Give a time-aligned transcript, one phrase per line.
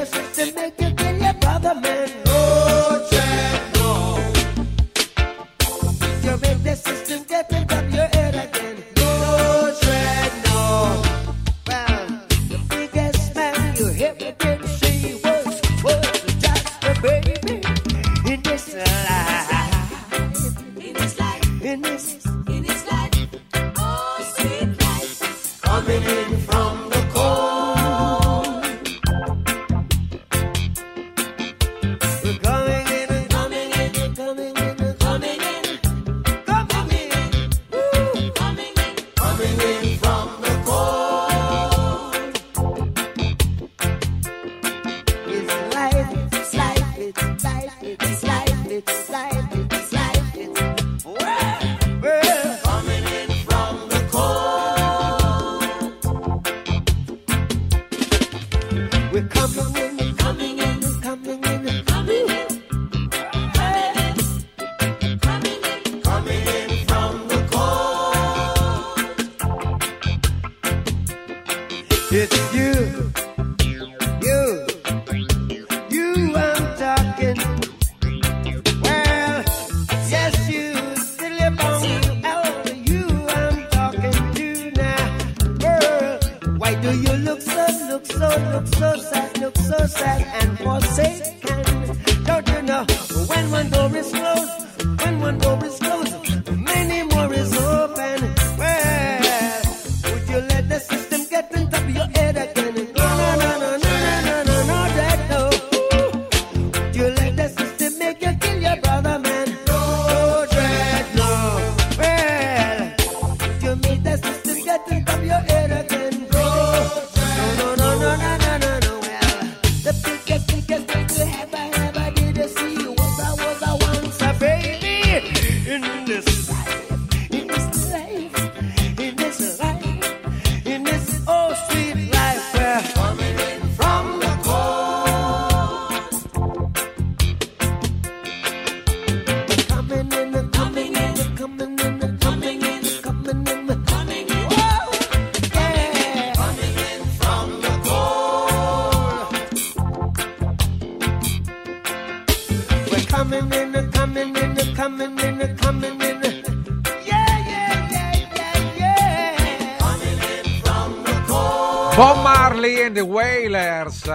[0.00, 0.89] blessings to make it.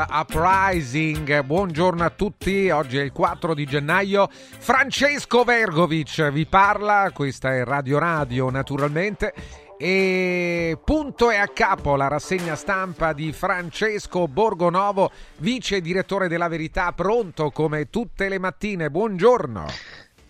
[0.09, 1.43] Uprising.
[1.43, 4.27] Buongiorno a tutti, oggi è il 4 di gennaio.
[4.29, 9.33] Francesco Vergovic vi parla, questa è Radio Radio naturalmente.
[9.77, 16.93] E punto e a capo la rassegna stampa di Francesco Borgonovo, vice direttore della Verità,
[16.93, 18.89] pronto come tutte le mattine.
[18.89, 19.65] Buongiorno.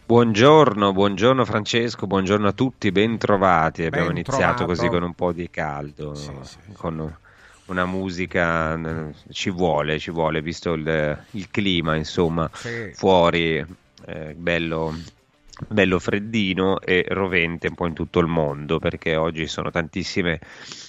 [0.08, 3.84] Buongiorno, buongiorno Francesco, buongiorno a tutti, bentrovati.
[3.84, 7.16] Abbiamo ben iniziato così con un po' di caldo, sì, sì, con
[7.66, 12.92] una musica ci vuole, ci vuole, visto il, il clima, insomma, sì.
[12.94, 13.66] fuori,
[14.06, 14.94] eh, bello,
[15.68, 20.40] bello freddino e rovente un po' in tutto il mondo, perché oggi sono tantissime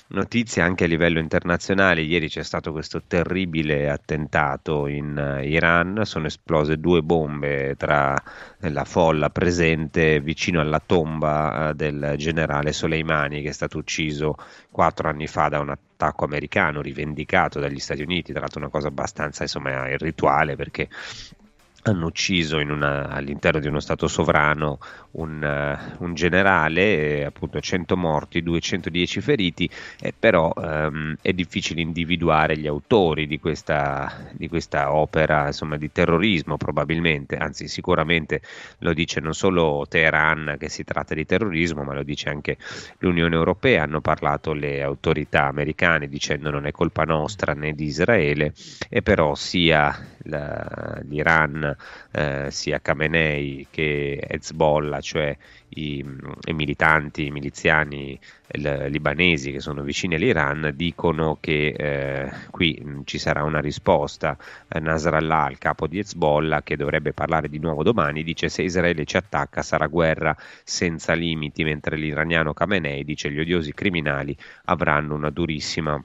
[0.09, 2.03] notizie anche a livello internazionale.
[2.03, 8.21] Ieri c'è stato questo terribile attentato in uh, Iran, sono esplose due bombe tra
[8.59, 14.37] la folla presente vicino alla tomba uh, del generale Soleimani che è stato ucciso
[14.71, 18.89] quattro anni fa da un attacco americano rivendicato dagli Stati Uniti, tra l'altro una cosa
[18.89, 20.89] abbastanza insomma irrituale perché
[21.87, 24.79] hanno ucciso una, all'interno di uno Stato sovrano
[25.13, 25.43] un,
[25.99, 32.59] uh, un generale, eh, appunto 100 morti, 210 feriti, eh, però um, è difficile individuare
[32.59, 38.41] gli autori di questa, di questa opera insomma, di terrorismo probabilmente, anzi sicuramente
[38.79, 42.57] lo dice non solo Teheran che si tratta di terrorismo, ma lo dice anche
[42.99, 48.53] l'Unione Europea, hanno parlato le autorità americane dicendo non è colpa nostra né di Israele,
[48.89, 51.77] e però sia la, l'Iran
[52.13, 55.37] eh, sia Khamenei che Hezbollah, cioè
[55.71, 56.05] i,
[56.47, 58.19] i militanti, i miliziani
[58.53, 64.37] il, libanesi che sono vicini all'Iran, dicono che eh, qui mh, ci sarà una risposta.
[64.69, 69.05] Eh, Nasrallah, il capo di Hezbollah, che dovrebbe parlare di nuovo domani, dice se Israele
[69.05, 75.31] ci attacca sarà guerra senza limiti, mentre l'iraniano Khamenei dice gli odiosi criminali avranno una
[75.31, 76.03] durissima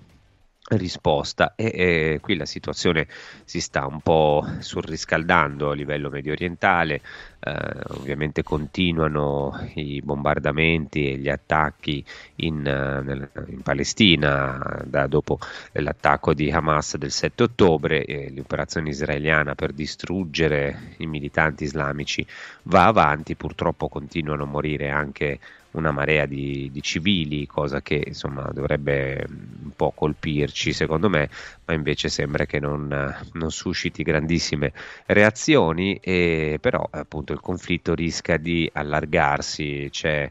[0.77, 1.53] risposta.
[1.55, 3.07] E, e, qui la situazione
[3.43, 7.01] si sta un po' surriscaldando a livello medio orientale,
[7.39, 7.53] eh,
[7.89, 12.03] ovviamente continuano i bombardamenti e gli attacchi
[12.37, 15.39] in, nel, in Palestina da dopo
[15.73, 22.25] l'attacco di Hamas del 7 ottobre, eh, l'operazione israeliana per distruggere i militanti islamici
[22.63, 25.39] va avanti, purtroppo continuano a morire anche
[25.71, 31.29] una marea di, di, civili, cosa che insomma dovrebbe un po' colpirci secondo me,
[31.65, 32.87] ma invece sembra che non,
[33.33, 34.73] non susciti grandissime
[35.05, 40.29] reazioni, e, però appunto il conflitto rischia di allargarsi, c'è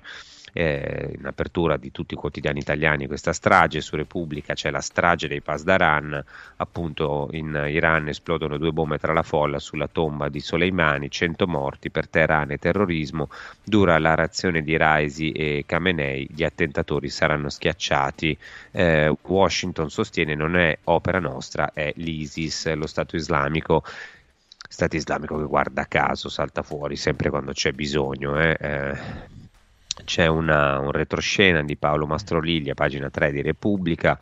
[0.53, 5.29] eh, in apertura di tutti i quotidiani italiani questa strage, su Repubblica c'è la strage
[5.29, 6.23] dei Pasdaran,
[6.57, 11.91] appunto in Iran esplodono due bombe tra la folla sulla tomba di Soleimani, 100 morti
[11.91, 13.29] per Teheran e terrorismo,
[13.65, 18.37] dura la reazione di Raisi e Khamenei, gli attentatori saranno schiacciati,
[18.73, 23.83] eh, Washington sostiene non è opera nostra, è l'ISIS, lo Stato islamico.
[24.69, 28.39] Stato islamico che guarda caso salta fuori sempre quando c'è bisogno.
[28.41, 28.57] Eh?
[28.61, 28.99] Eh,
[30.05, 34.19] c'è una, un retroscena di Paolo Mastroliglia, pagina 3 di Repubblica,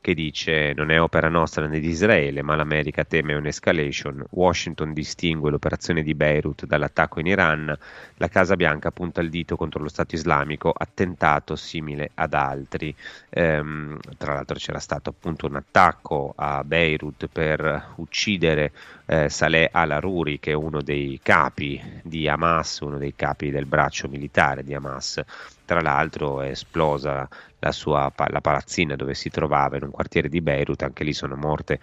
[0.00, 5.50] che dice non è opera nostra né di Israele, ma l'America teme un'escalation, Washington distingue
[5.50, 7.76] l'operazione di Beirut dall'attacco in Iran,
[8.16, 12.94] la Casa Bianca punta il dito contro lo Stato islamico, attentato simile ad altri.
[13.30, 18.72] Ehm, tra l'altro c'era stato appunto un attacco a Beirut per uccidere
[19.06, 24.08] eh, Saleh al-Aruri, che è uno dei capi di Hamas, uno dei capi del braccio
[24.08, 25.22] militare di Hamas.
[25.68, 27.28] Tra l'altro è esplosa
[27.58, 31.36] la sua la palazzina dove si trovava in un quartiere di Beirut, anche lì sono
[31.36, 31.78] morte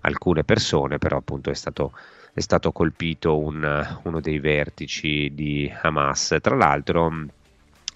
[0.00, 1.92] alcune persone, però appunto è stato,
[2.32, 6.38] è stato colpito un, uno dei vertici di Hamas.
[6.40, 7.26] Tra l'altro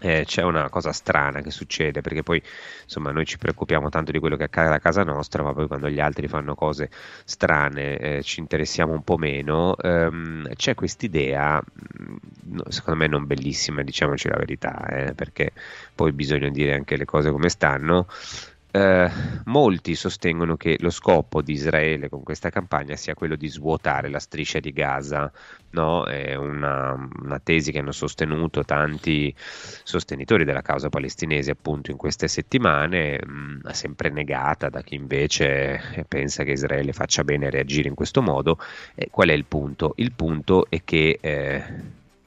[0.01, 2.43] eh, c'è una cosa strana che succede perché poi
[2.83, 5.89] insomma noi ci preoccupiamo tanto di quello che accade a casa nostra ma poi quando
[5.89, 6.91] gli altri fanno cose
[7.25, 12.00] strane eh, ci interessiamo un po' meno ehm, c'è quest'idea mm,
[12.69, 15.53] secondo me non bellissima diciamoci la verità eh, perché
[15.95, 18.07] poi bisogna dire anche le cose come stanno
[18.73, 19.11] eh,
[19.47, 24.21] molti sostengono che lo scopo di Israele con questa campagna sia quello di svuotare la
[24.21, 25.31] striscia di Gaza,
[25.71, 26.05] no?
[26.05, 32.29] è una, una, tesi che hanno sostenuto tanti sostenitori della causa palestinese appunto in queste
[32.29, 37.89] settimane, mh, mm, sempre negata da chi invece pensa che Israele faccia bene a reagire
[37.89, 38.59] in questo modo.
[38.95, 39.95] Eh, qual è il punto?
[39.97, 41.65] Il punto è che eh,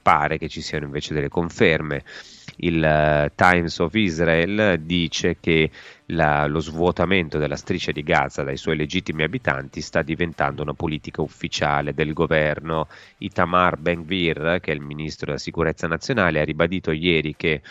[0.04, 2.04] pare che ci siano invece delle conferme.
[2.58, 5.72] Il uh, Times of Israel dice che
[6.08, 11.24] la, lo svuotamento della striscia di Gaza dai suoi legittimi abitanti sta diventando una politica
[11.24, 12.88] ufficiale del governo.
[13.20, 17.62] Itamar Ben-Gvir, che è il ministro della sicurezza nazionale, ha ribadito ieri che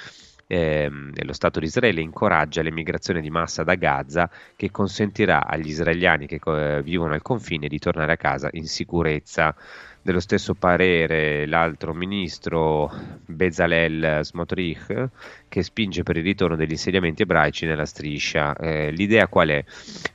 [0.52, 6.26] ehm, lo Stato di Israele incoraggia l'emigrazione di massa da Gaza che consentirà agli israeliani
[6.26, 9.54] che eh, vivono al confine di tornare a casa in sicurezza
[10.02, 12.90] dello stesso parere l'altro ministro
[13.25, 15.09] Bezalel Smotrich
[15.49, 18.54] che spinge per il ritorno degli insediamenti ebraici nella striscia.
[18.56, 19.64] Eh, l'idea qual è?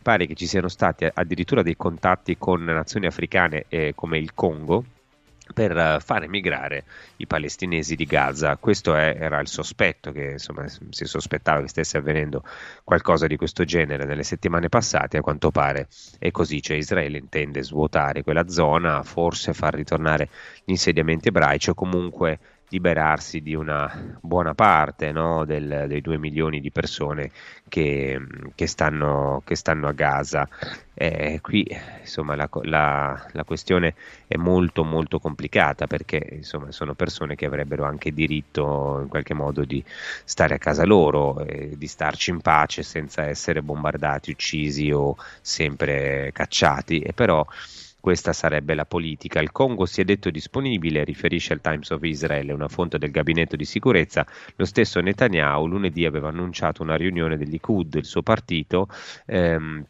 [0.02, 4.84] Pare che ci siano stati addirittura dei contatti con nazioni africane eh, come il Congo
[5.54, 6.84] per fare migrare
[7.18, 8.58] i palestinesi di Gaza.
[8.58, 12.44] Questo è, era il sospetto che insomma, si sospettava che stesse avvenendo
[12.84, 15.88] qualcosa di questo genere nelle settimane passate, a quanto pare
[16.20, 20.30] è così, cioè Israele intende svuotare quella zona, forse far ritornare
[20.64, 26.60] gli insediamenti ebraici o comunque liberarsi di una buona parte no, del, dei due milioni
[26.60, 27.32] di persone
[27.70, 28.20] che,
[28.56, 30.48] che, stanno, che stanno, a Gaza.
[30.94, 31.66] Eh, qui
[32.02, 33.94] insomma la, la, la, questione
[34.26, 39.64] è molto molto complicata perché insomma sono persone che avrebbero anche diritto in qualche modo
[39.64, 39.84] di
[40.24, 46.32] stare a casa loro, eh, di starci in pace senza essere bombardati, uccisi o sempre
[46.34, 47.46] cacciati e però
[48.08, 49.42] questa sarebbe la politica.
[49.42, 53.58] Il Congo si è detto disponibile, riferisce al Times of Israel, una fonte del gabinetto
[53.58, 54.26] di sicurezza.
[54.56, 58.88] Lo stesso Netanyahu lunedì aveva annunciato una riunione dell'Ikud, il suo partito,
[59.26, 59.86] ehm,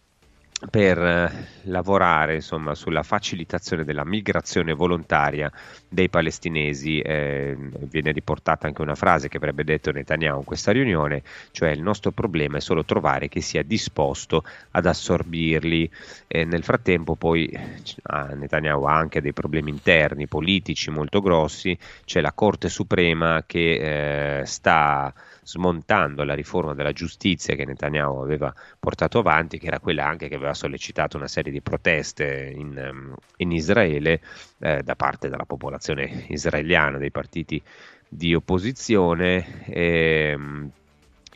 [0.72, 1.32] per eh,
[1.64, 5.52] lavorare insomma, sulla facilitazione della migrazione volontaria
[5.88, 7.00] dei palestinesi.
[7.00, 7.56] Eh,
[7.88, 11.22] viene riportata anche una frase che avrebbe detto Netanyahu in questa riunione,
[11.52, 15.90] cioè il nostro problema è solo trovare chi sia disposto ad assorbirli.
[16.26, 17.56] Eh, nel frattempo poi
[18.04, 24.40] ah, Netanyahu ha anche dei problemi interni, politici molto grossi, c'è la Corte Suprema che
[24.40, 25.14] eh, sta
[25.48, 30.36] smontando la riforma della giustizia che Netanyahu aveva portato avanti, che era quella anche che
[30.36, 34.22] aveva sollecitato una serie di proteste in, ehm, in Israele
[34.60, 37.62] eh, da parte della popolazione israeliana, dei partiti
[38.10, 39.66] di opposizione.
[39.68, 40.72] E, ehm,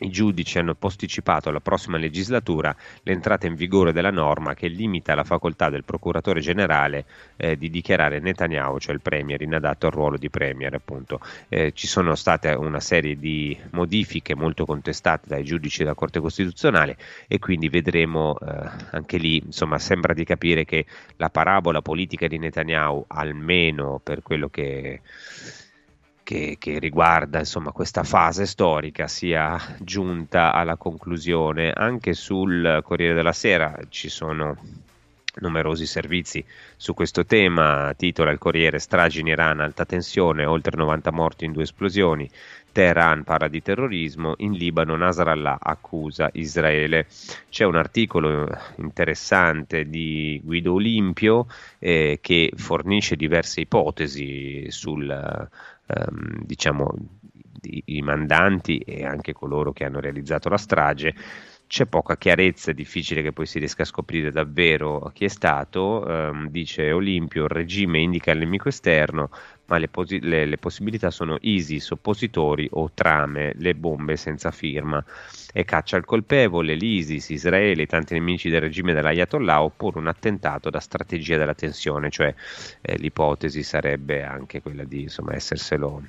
[0.02, 5.24] i giudici hanno posticipato alla prossima legislatura l'entrata in vigore della norma che limita la
[5.24, 7.04] facoltà del procuratore generale
[7.36, 10.80] eh, di dichiarare Netanyahu, cioè il premier, inadatto al ruolo di premier.
[11.48, 16.96] Eh, ci sono state una serie di modifiche molto contestate dai giudici della Corte Costituzionale
[17.28, 22.38] e quindi vedremo eh, anche lì, insomma, sembra di capire che la parabola politica di
[22.38, 25.00] Netanyahu, almeno per quello che
[26.22, 31.72] che, che, riguarda insomma, questa fase storica sia giunta alla conclusione.
[31.72, 34.56] Anche sul Corriere della Sera ci sono
[35.40, 36.44] numerosi servizi
[36.76, 37.94] su questo tema.
[37.96, 42.28] Titola il Corriere Stragi in Iran, alta tensione, oltre 90 morti in due esplosioni.
[42.72, 47.06] Teheran parla di terrorismo, in Libano Nasrallah accusa Israele.
[47.50, 51.46] C'è un articolo interessante di Guido Olimpio
[51.78, 55.50] eh, che fornisce diverse ipotesi sul
[55.86, 56.94] ehm, diciamo,
[57.62, 61.14] i, i mandanti e anche coloro che hanno realizzato la strage
[61.72, 66.06] c'è poca chiarezza, è difficile che poi si riesca a scoprire davvero chi è stato,
[66.06, 69.30] ehm, dice Olimpio, il regime indica il nemico esterno,
[69.72, 75.02] ma le, posi- le, le, possibilità sono ISIS, oppositori o trame, le bombe senza firma,
[75.50, 80.68] e caccia il colpevole, l'ISIS, Israele, i tanti nemici del regime dell'Ayatollah, oppure un attentato
[80.68, 82.34] da strategia della tensione, cioè
[82.82, 86.02] eh, l'ipotesi sarebbe anche quella di insomma, esserselo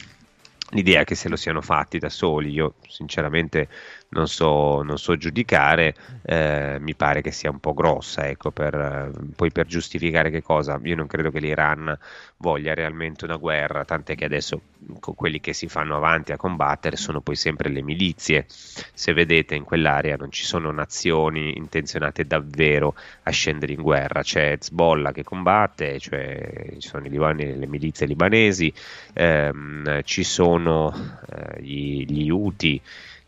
[0.71, 3.69] l'idea che se lo siano fatti da soli, io sinceramente
[4.13, 9.11] non so, non so giudicare, eh, mi pare che sia un po' grossa, ecco, per,
[9.35, 11.97] poi per giustificare che cosa, io non credo che l'Iran
[12.37, 14.61] voglia realmente una guerra, tant'è che adesso
[14.99, 19.63] quelli che si fanno avanti a combattere sono poi sempre le milizie, se vedete in
[19.63, 25.99] quell'area non ci sono nazioni intenzionate davvero a scendere in guerra, c'è Hezbollah che combatte,
[25.99, 28.71] cioè ci sono libani, le milizie libanesi,
[29.13, 30.93] ehm, ci sono
[31.29, 32.81] eh, gli, gli Houthi,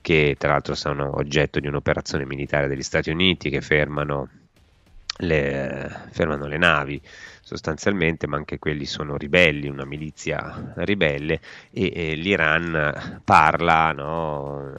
[0.05, 4.29] che tra l'altro sono oggetto di un'operazione militare degli Stati Uniti che fermano
[5.17, 7.01] le, fermano le navi
[7.41, 11.39] sostanzialmente, ma anche quelli sono ribelli, una milizia ribelle
[11.71, 14.75] e, e l'Iran parla, no,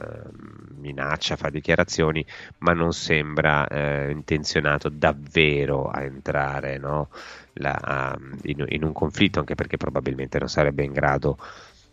[0.77, 2.25] minaccia, fa dichiarazioni,
[2.59, 7.09] ma non sembra eh, intenzionato davvero a entrare no,
[7.55, 11.37] la, in, in, un conflitto, anche perché probabilmente non sarebbe in grado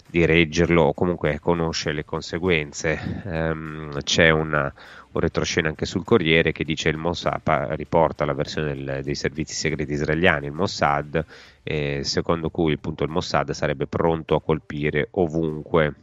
[0.09, 3.23] di reggerlo o comunque conosce le conseguenze.
[3.25, 4.73] Um, c'è una,
[5.13, 9.55] un retroscena anche sul Corriere che dice il Mossad riporta la versione del, dei servizi
[9.55, 11.25] segreti israeliani, il Mossad,
[11.63, 15.95] eh, secondo cui appunto il Mossad sarebbe pronto a colpire ovunque.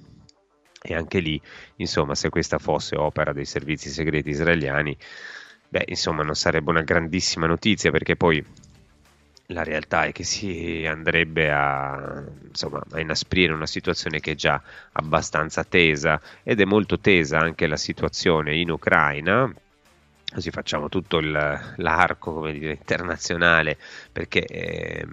[0.84, 1.40] E anche lì,
[1.76, 4.98] insomma, se questa fosse opera dei servizi segreti israeliani,
[5.70, 8.44] beh, insomma, non sarebbe una grandissima notizia perché poi
[9.52, 14.62] la realtà è che si andrebbe a, insomma, a, inasprire una situazione che è già
[14.94, 19.54] abbastanza tesa ed è molto tesa anche la situazione in Ucraina.
[20.34, 23.78] Così facciamo tutto il, l'arco dire, internazionale
[24.12, 25.06] perché eh,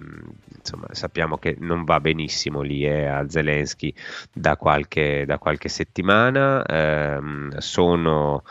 [0.57, 3.93] insomma, sappiamo che non va benissimo lì eh, a Zelensky
[4.31, 6.63] da qualche, da qualche settimana.
[6.63, 7.19] Eh,
[7.57, 8.43] sono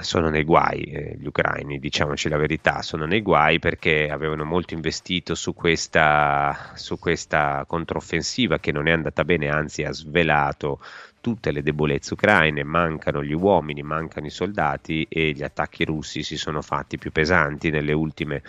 [0.00, 4.74] sono nei guai, eh, gli ucraini, diciamoci la verità, sono nei guai perché avevano molto
[4.74, 10.80] investito su questa, su questa controffensiva che non è andata bene, anzi ha svelato
[11.20, 16.36] tutte le debolezze ucraine, mancano gli uomini, mancano i soldati e gli attacchi russi si
[16.36, 18.42] sono fatti più pesanti nelle ultime,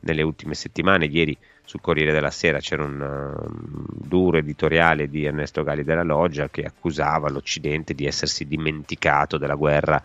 [0.00, 1.06] nelle ultime settimane.
[1.06, 1.36] Ieri
[1.70, 6.64] sul Corriere della Sera c'era un uh, duro editoriale di Ernesto Galli della Loggia che
[6.64, 10.02] accusava l'Occidente di essersi dimenticato della guerra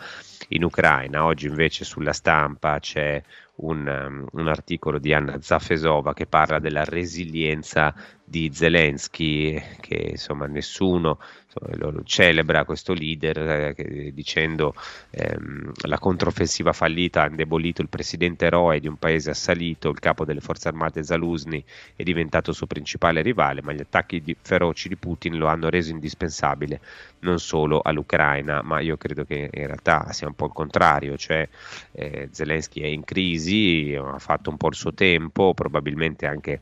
[0.50, 1.25] in Ucraina.
[1.25, 3.19] Oggi invece sulla stampa c'è
[3.55, 7.95] un, um, un, articolo di Anna Zafesova che parla della resilienza
[8.27, 14.74] di Zelensky, che insomma nessuno insomma, lo celebra questo leader eh, dicendo
[15.12, 20.25] ehm, la controffensiva fallita ha indebolito il presidente eroe di un paese assalito, il capo
[20.25, 21.63] delle forze armate Zaluzny
[21.96, 25.91] è diventato suo principale rivale, ma gli attacchi di, feroci di Putin lo hanno reso
[25.91, 26.82] indispensabile
[27.20, 31.48] non solo all'Ucraina, ma io credo che in realtà sia un po' il contrario, cioè
[31.91, 36.62] eh, Zelensky è in crisi, ha fatto un po' il suo tempo, probabilmente anche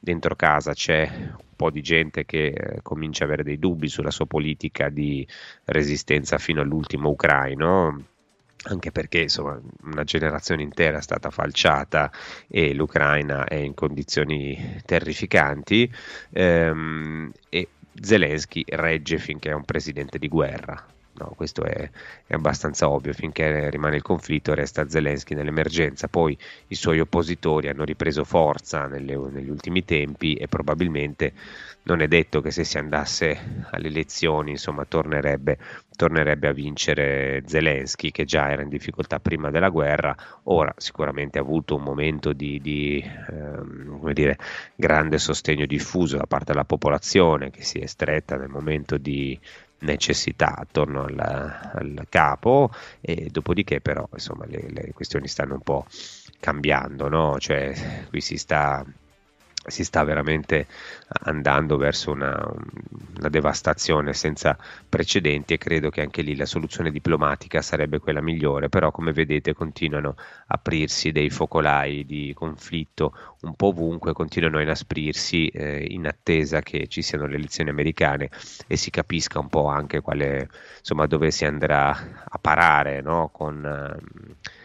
[0.00, 4.10] dentro casa c'è un po' di gente che eh, comincia a avere dei dubbi sulla
[4.10, 5.26] sua politica di
[5.66, 8.04] resistenza fino all'ultimo ucraino
[8.62, 12.10] anche perché insomma, una generazione intera è stata falciata
[12.46, 15.90] e l'Ucraina è in condizioni terrificanti
[16.30, 20.84] ehm, e Zelensky regge finché è un presidente di guerra
[21.20, 21.90] No, questo è,
[22.26, 26.36] è, abbastanza ovvio, finché rimane il conflitto resta Zelensky nell'emergenza, poi
[26.68, 31.34] i suoi oppositori hanno ripreso forza nelle, negli ultimi tempi e probabilmente
[31.82, 35.58] non è detto che se si andasse alle elezioni insomma, tornerebbe,
[35.94, 41.42] tornerebbe a vincere Zelensky che già era in difficoltà prima della guerra, ora sicuramente ha
[41.42, 44.38] avuto un momento di, di ehm, dire,
[44.74, 49.38] grande sostegno diffuso da parte della popolazione che si è stretta nel momento di
[49.80, 52.70] necessità attorno al, al capo
[53.00, 55.86] e dopodiché però insomma le, le, questioni stanno un po'
[56.38, 57.38] cambiando, no?
[57.38, 58.84] cioè qui si sta
[59.66, 60.66] si sta veramente
[61.24, 62.34] andando verso una,
[63.18, 64.56] una, devastazione senza
[64.88, 69.52] precedenti e credo che anche lì la soluzione diplomatica sarebbe quella migliore, però come vedete
[69.52, 76.06] continuano a aprirsi dei focolai di conflitto un po' ovunque, continuano a inasprirsi eh, in
[76.06, 78.30] attesa che ci siano le elezioni americane
[78.66, 83.28] e si capisca un po' anche quale, insomma, dove si andrà a parare no?
[83.30, 83.64] con...
[83.64, 84.59] Eh,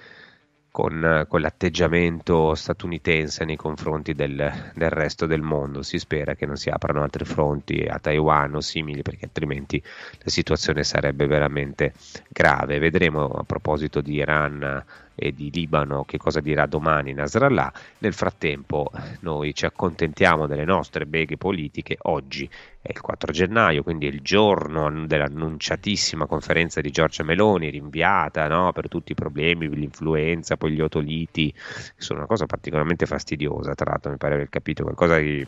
[0.75, 5.81] con, con l'atteggiamento statunitense nei confronti del, del, resto del mondo.
[5.81, 9.81] Si spera che non si aprano altri fronti a Taiwan o simili, perché altrimenti
[10.19, 11.93] la situazione sarebbe veramente
[12.27, 12.79] grave.
[12.79, 14.83] Vedremo a proposito di Iran
[15.15, 17.71] e di Libano che cosa dirà domani Nasrallah.
[17.99, 21.97] Nel frattempo noi ci accontentiamo delle nostre beghe politiche.
[22.04, 22.49] Oggi
[22.82, 28.71] è il 4 gennaio, quindi è il giorno dell'annunciatissima conferenza di Giorgia Meloni, rinviata no?
[28.73, 33.73] per tutti i problemi, l'influenza, poi gli otoliti, che sono una cosa particolarmente fastidiosa.
[33.73, 35.43] Tra l'altro mi pare aver capito qualcosa di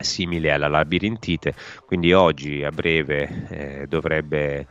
[0.00, 4.66] simile alla labirintite, quindi oggi a breve eh, dovrebbe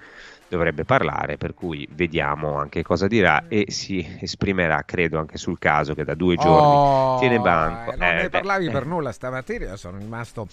[0.49, 5.93] dovrebbe parlare, per cui vediamo anche cosa dirà e si esprimerà, credo, anche sul caso
[5.93, 7.91] che da due giorni oh, tiene banco.
[7.91, 8.71] Non eh, ne parlavi eh.
[8.71, 10.47] per nulla stamattina, sono rimasto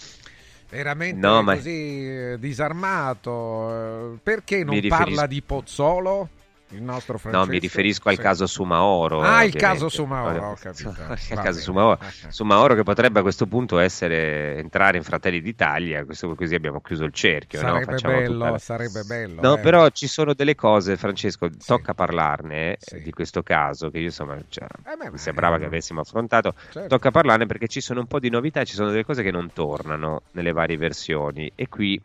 [0.69, 2.35] veramente no, così ma...
[2.37, 4.19] disarmato.
[4.21, 6.29] Perché non parla di Pozzolo?
[6.69, 7.45] Il nostro Francesco.
[7.45, 8.21] No, mi riferisco al sì.
[8.21, 9.21] caso Sumaoro.
[9.21, 10.89] Ah, il caso Sumaoro, ho capito.
[11.29, 11.99] il caso Sumaoro.
[12.29, 17.03] Sumaoro che potrebbe a questo punto essere, entrare in Fratelli d'Italia, questo, così abbiamo chiuso
[17.03, 17.59] il cerchio.
[17.59, 17.97] Sarebbe no?
[18.01, 18.57] bello, tutta...
[18.57, 19.41] sarebbe bello.
[19.41, 19.59] No, eh.
[19.59, 21.65] però ci sono delle cose, Francesco, sì.
[21.65, 23.01] tocca parlarne eh, sì.
[23.01, 26.55] di questo caso, che io insomma, cioè, eh beh, mi sembrava che avessimo affrontato.
[26.71, 26.87] Certo.
[26.87, 29.51] Tocca parlarne perché ci sono un po' di novità, ci sono delle cose che non
[29.53, 32.01] tornano nelle varie versioni e qui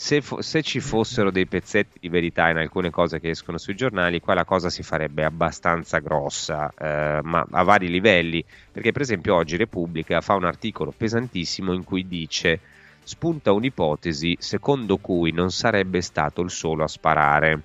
[0.00, 3.74] se, fo- se, ci fossero dei pezzetti di verità in alcune cose che escono sui
[3.74, 9.02] giornali, qua la cosa si farebbe abbastanza grossa, eh, ma a vari livelli, perché per
[9.02, 12.60] esempio oggi Repubblica fa un articolo pesantissimo in cui dice
[13.02, 17.60] spunta un'ipotesi secondo cui non sarebbe stato il solo a sparare.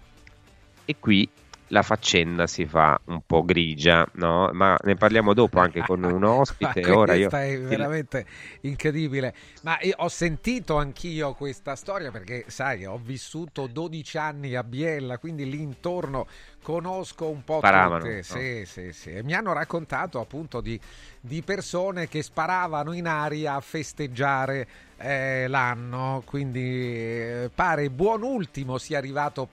[0.85, 1.29] E qui
[1.67, 4.49] la faccenda si fa un po' grigia, no?
[4.53, 6.89] ma ne parliamo dopo anche con un ospite.
[6.91, 7.29] Ora io...
[7.29, 8.25] è veramente
[8.61, 9.33] incredibile.
[9.63, 15.49] Ma ho sentito anch'io questa storia perché, sai, ho vissuto 12 anni a Biella, quindi
[15.49, 16.27] lì intorno
[16.61, 18.15] conosco un po' Sparavano, tutte.
[18.15, 18.21] No?
[18.21, 19.13] Sì, sì, sì.
[19.15, 20.79] E mi hanno raccontato appunto di,
[21.19, 28.77] di persone che sparavano in aria a festeggiare eh, l'anno, quindi eh, pare buon ultimo
[28.77, 29.47] sia arrivato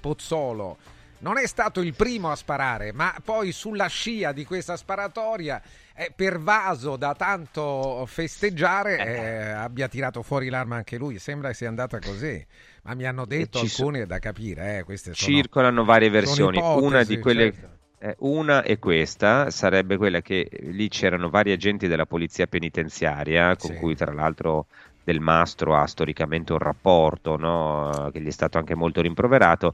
[0.00, 5.62] Pozzolo non è stato il primo a sparare, ma poi sulla scia di questa sparatoria,
[5.94, 11.18] eh, pervaso da tanto festeggiare, eh, eh abbia tirato fuori l'arma anche lui.
[11.18, 12.44] Sembra sia andata così.
[12.82, 14.78] Ma mi hanno detto alcune so- da capire.
[14.78, 16.58] Eh, queste sono, circolano varie versioni.
[16.58, 17.52] Ipotesi, Una di quelle.
[17.52, 17.74] Certo.
[17.98, 23.70] Eh, una è questa, sarebbe quella che lì c'erano vari agenti della polizia penitenziaria, con
[23.70, 23.76] sì.
[23.78, 24.66] cui tra l'altro
[25.02, 28.10] Del Mastro ha storicamente un rapporto no?
[28.12, 29.72] che gli è stato anche molto rimproverato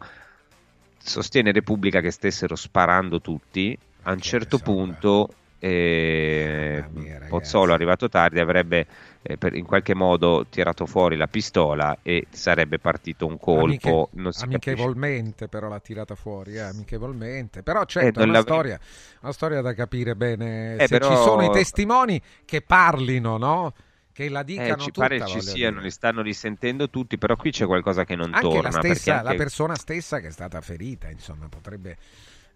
[1.02, 5.28] sostiene Repubblica che stessero sparando tutti, a un certo punto
[5.64, 6.84] eh,
[7.28, 8.84] Pozzolo arrivato tardi avrebbe
[9.22, 14.40] eh, per, in qualche modo tirato fuori la pistola e sarebbe partito un colpo Amiche,
[14.42, 15.48] amichevolmente capisce.
[15.48, 18.80] però l'ha tirata fuori eh, amichevolmente però certo eh, è una, storia,
[19.20, 21.08] una storia da capire bene eh, se però...
[21.08, 23.72] ci sono i testimoni che parlino no?
[24.12, 27.50] Che la dicano eh, ci tutta, pare ci siano, li stanno risentendo tutti, però qui
[27.50, 28.70] c'è qualcosa che non anche torna.
[28.70, 29.28] La, stessa, anche...
[29.30, 31.96] la persona stessa che è stata ferita, insomma, potrebbe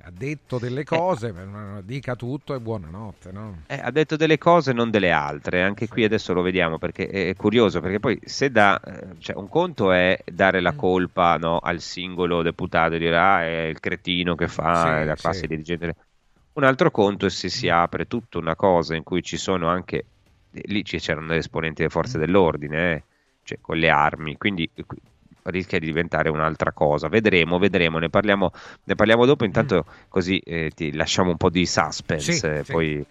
[0.02, 1.82] ha detto delle cose, eh.
[1.82, 3.32] dica tutto e buonanotte.
[3.32, 3.62] No?
[3.66, 5.62] Eh, ha detto delle cose, non delle altre.
[5.62, 7.80] Anche qui adesso lo vediamo perché è curioso.
[7.80, 10.78] Perché poi se da, eh, cioè, un conto è dare la mm.
[10.78, 15.14] colpa no, al singolo deputato e dire ah, è il cretino che fa sì, la
[15.16, 15.46] classe sì.
[15.48, 15.96] dirigente.
[16.52, 17.72] Un altro conto è se si mm.
[17.72, 20.04] apre tutta una cosa in cui ci sono anche
[20.66, 22.20] lì c'erano esponenti delle forze mm.
[22.20, 23.02] dell'ordine, eh?
[23.42, 24.68] cioè con le armi, quindi
[25.44, 27.08] rischia di diventare un'altra cosa.
[27.08, 28.50] Vedremo, vedremo, ne parliamo,
[28.84, 29.44] ne parliamo dopo.
[29.44, 29.92] Intanto, mm.
[30.08, 32.32] così eh, ti lasciamo un po' di suspense.
[32.32, 32.72] Sì, eh, sì.
[32.72, 33.06] Poi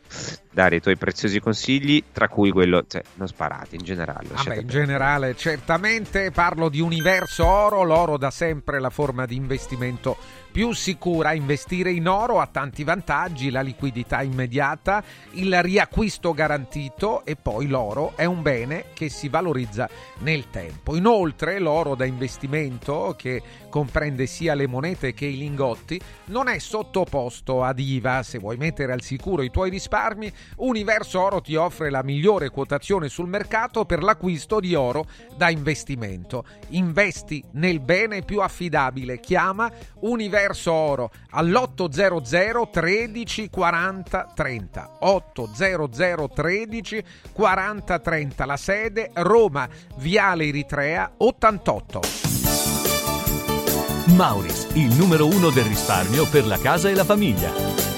[0.56, 4.30] dare i tuoi preziosi consigli, tra cui quello, cioè, non sparate in generale.
[4.32, 7.84] Vabbè, in generale, certamente parlo di universo oro.
[7.84, 10.15] L'oro da sempre la forma di investimento
[10.56, 11.34] più sicura.
[11.34, 18.13] Investire in oro ha tanti vantaggi, la liquidità immediata, il riacquisto garantito e poi l'oro
[18.15, 19.89] è un bene che si valorizza
[20.20, 20.96] nel tempo.
[20.96, 27.62] Inoltre l'oro da investimento, che comprende sia le monete che i lingotti, non è sottoposto
[27.62, 28.24] ad IVA.
[28.24, 33.10] Se vuoi mettere al sicuro i tuoi risparmi, Universo Oro ti offre la migliore quotazione
[33.10, 35.05] sul mercato per l'acquisto di oro
[35.36, 36.45] da investimento.
[36.69, 39.19] Investi nel bene più affidabile.
[39.19, 49.67] Chiama Universo Verso Oro all'800 13 40 30 800 13 40 30 la sede Roma
[49.97, 51.99] Viale Eritrea 88
[54.08, 57.94] Mauris, il numero uno del risparmio per la casa e la famiglia.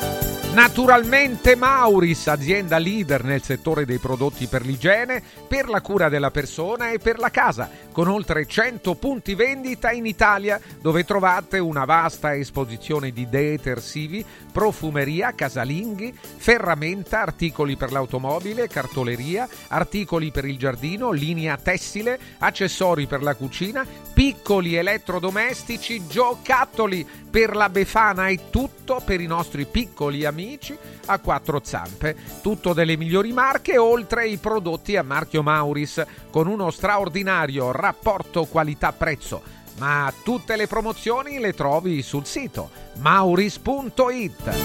[0.57, 6.89] Naturalmente Mauris, azienda leader nel settore dei prodotti per l'igiene, per la cura della persona
[6.89, 12.35] e per la casa, con oltre 100 punti vendita in Italia, dove trovate una vasta
[12.35, 21.55] esposizione di detersivi, profumeria, casalinghi, ferramenta, articoli per l'automobile, cartoleria, articoli per il giardino, linea
[21.57, 27.07] tessile, accessori per la cucina, piccoli elettrodomestici, giocattoli.
[27.29, 32.15] Per la Befana e tutto per i nostri piccoli amici amici a quattro zampe.
[32.41, 39.55] Tutto delle migliori marche, oltre ai prodotti a marchio Mauris, con uno straordinario rapporto qualità-prezzo.
[39.79, 44.55] Ma tutte le promozioni le trovi sul sito mauris.it.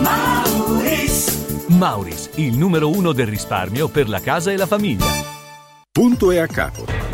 [0.00, 1.66] Mauris.
[1.68, 5.04] Mauris, il numero uno del risparmio per la casa e la famiglia.
[5.90, 7.13] Punto e a capo.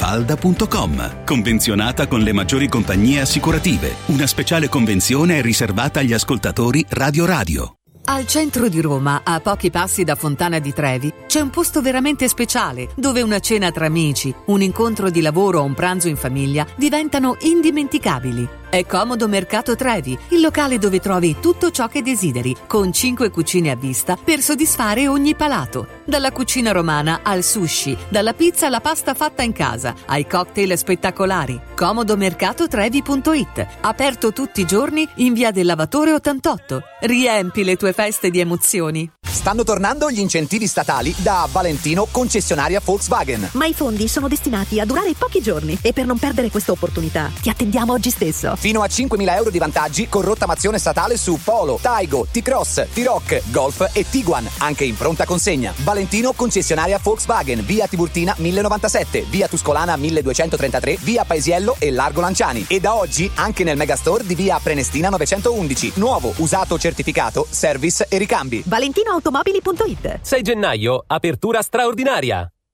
[0.01, 1.23] falda.com.
[1.23, 3.97] Convenzionata con le maggiori compagnie assicurative.
[4.07, 7.75] Una speciale convenzione è riservata agli ascoltatori Radio Radio.
[8.05, 12.27] Al centro di Roma, a pochi passi da Fontana di Trevi, c'è un posto veramente
[12.27, 16.65] speciale dove una cena tra amici, un incontro di lavoro o un pranzo in famiglia
[16.75, 18.60] diventano indimenticabili.
[18.71, 23.69] È Comodo Mercato Trevi, il locale dove trovi tutto ciò che desideri, con 5 cucine
[23.69, 25.99] a vista per soddisfare ogni palato.
[26.05, 31.59] Dalla cucina romana al sushi, dalla pizza alla pasta fatta in casa, ai cocktail spettacolari.
[31.75, 36.81] Comodomercatotrevi.it, aperto tutti i giorni in via del Lavatore 88.
[37.01, 39.11] Riempi le tue feste di emozioni.
[39.19, 43.49] Stanno tornando gli incentivi statali da Valentino concessionaria Volkswagen.
[43.53, 47.31] Ma i fondi sono destinati a durare pochi giorni e per non perdere questa opportunità
[47.41, 48.55] ti attendiamo oggi stesso.
[48.61, 53.89] Fino a 5.000 euro di vantaggi con rottamazione statale su Polo, Taigo, T-Cross, T-Rock, Golf
[53.91, 55.73] e Tiguan, anche in pronta consegna.
[55.77, 62.65] Valentino, concessionaria Volkswagen, via Tiburtina 1097, via Tuscolana 1233, via Paesiello e Largo Lanciani.
[62.67, 65.93] E da oggi anche nel megastore di via Prenestina 911.
[65.95, 68.61] Nuovo, usato certificato, service e ricambi.
[68.63, 72.47] ValentinoAutomobili.it 6 gennaio, apertura straordinaria.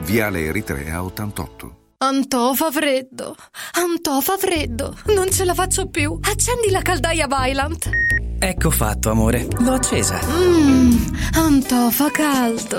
[0.00, 1.76] Viale Eritrea 88.
[1.98, 3.34] Antò fa freddo,
[3.72, 6.16] Antò fa freddo, non ce la faccio più.
[6.22, 7.88] Accendi la caldaia Vylant.
[8.38, 10.20] Ecco fatto, amore, l'ho accesa.
[10.24, 12.78] Mmm, Antò fa caldo.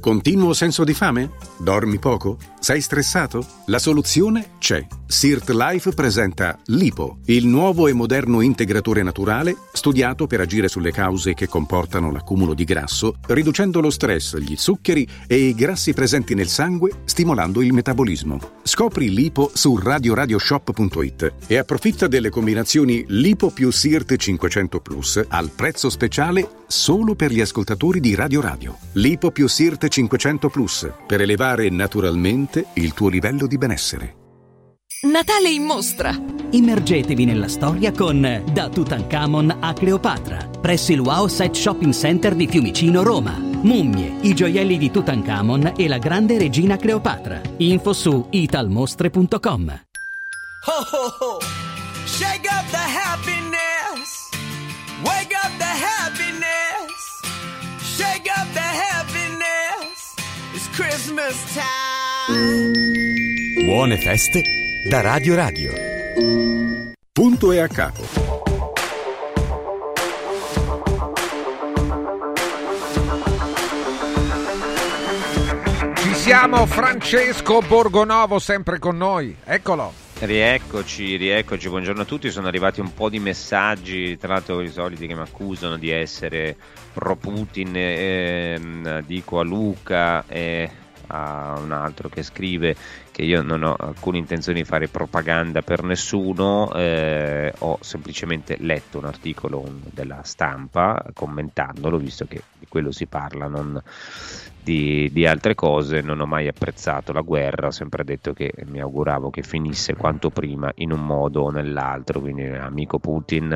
[0.00, 1.30] Continuo senso di fame?
[1.58, 2.38] Dormi poco?
[2.60, 3.44] Sei stressato?
[3.66, 4.86] La soluzione c'è.
[5.06, 11.34] Sirt Life presenta Lipo, il nuovo e moderno integratore naturale studiato per agire sulle cause
[11.34, 16.48] che comportano l'accumulo di grasso, riducendo lo stress, gli zuccheri e i grassi presenti nel
[16.48, 18.38] sangue, stimolando il metabolismo.
[18.62, 25.90] Scopri Lipo su radioradioshop.it e approfitta delle combinazioni Lipo più Sirt 500 Plus al prezzo
[25.90, 28.78] speciale solo per gli ascoltatori di Radio Radio.
[28.92, 34.14] Lipo più Sirt 500 Plus per elevare naturalmente il tuo livello di benessere.
[35.00, 36.12] Natale in mostra!
[36.50, 42.48] Immergetevi nella storia con Da Tutankhamon a Cleopatra, presso il Wow Set Shopping Center di
[42.48, 43.38] Fiumicino, Roma.
[43.38, 47.40] Mummie, i gioielli di Tutankhamon e la grande regina Cleopatra.
[47.58, 49.80] Info su italmostre.com.
[50.66, 51.38] Ho ho ho!
[52.04, 52.97] Shake up the
[63.64, 64.40] Buone feste
[64.88, 65.72] da Radio Radio.
[67.12, 68.02] Punto e a capo.
[75.96, 79.34] Ci siamo, Francesco Borgonovo sempre con noi.
[79.42, 79.92] Eccolo.
[80.20, 82.30] Rieccoci, rieccoci, buongiorno a tutti.
[82.30, 86.56] Sono arrivati un po' di messaggi, tra l'altro i soliti che mi accusano di essere
[86.92, 87.72] pro Putin.
[87.74, 90.70] ehm, dico a Luca e
[91.08, 92.76] a un altro che scrive
[93.10, 98.98] che io non ho alcuna intenzione di fare propaganda per nessuno, eh, ho semplicemente letto
[98.98, 103.82] un articolo della stampa commentandolo, visto che di quello si parla, non
[104.68, 108.80] di, di, altre cose, non ho mai apprezzato la guerra, ho sempre detto che mi
[108.80, 113.50] auguravo che finisse quanto prima in un modo o nell'altro, quindi amico Putin,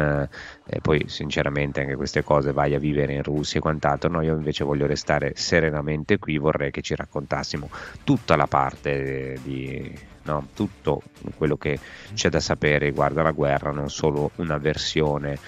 [0.64, 4.34] eh, poi sinceramente anche queste cose vai a vivere in Russia e quant'altro, no, io
[4.34, 7.68] invece voglio restare serenamente qui, vorrei che ci raccontassimo
[8.04, 11.02] tutta la parte di, no, tutto
[11.36, 11.78] quello che
[12.14, 15.38] c'è da sapere riguardo alla guerra, non solo una versione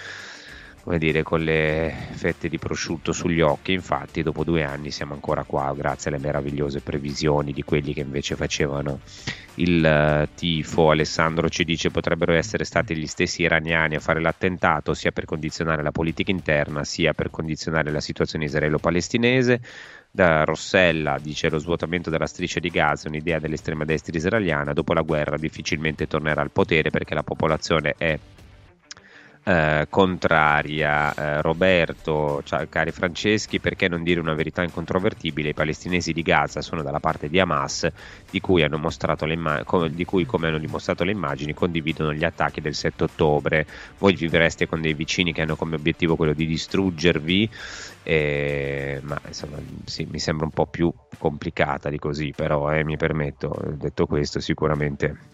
[0.85, 3.73] come dire, con le fette di prosciutto sugli occhi.
[3.73, 8.37] Infatti, dopo due anni siamo ancora qua, grazie alle meravigliose previsioni di quelli che invece
[8.37, 9.01] facevano
[9.55, 10.91] il uh, tifo.
[10.91, 15.83] Alessandro ci dice potrebbero essere stati gli stessi iraniani a fare l'attentato sia per condizionare
[15.83, 19.63] la politica interna sia per condizionare la situazione israelo-palestinese.
[20.11, 24.93] Da Rossella dice lo svuotamento della striscia di Gaza è un'idea dell'estrema destra israeliana, dopo
[24.93, 28.19] la guerra difficilmente tornerà al potere perché la popolazione è
[29.45, 31.15] eh, contraria.
[31.15, 35.51] Eh, Roberto, cioè, cari Franceschi, perché non dire una verità incontrovertibile?
[35.51, 37.87] I palestinesi di Gaza sono dalla parte di Hamas,
[38.31, 43.05] di cui, imma- di cui come hanno dimostrato le immagini, condividono gli attacchi del 7
[43.05, 43.67] ottobre.
[43.99, 47.51] Voi vivreste con dei vicini che hanno come obiettivo quello di distruggervi.
[48.03, 52.97] Eh, ma insomma sì, mi sembra un po' più complicata di così, però eh, mi
[52.97, 55.34] permetto, detto questo, sicuramente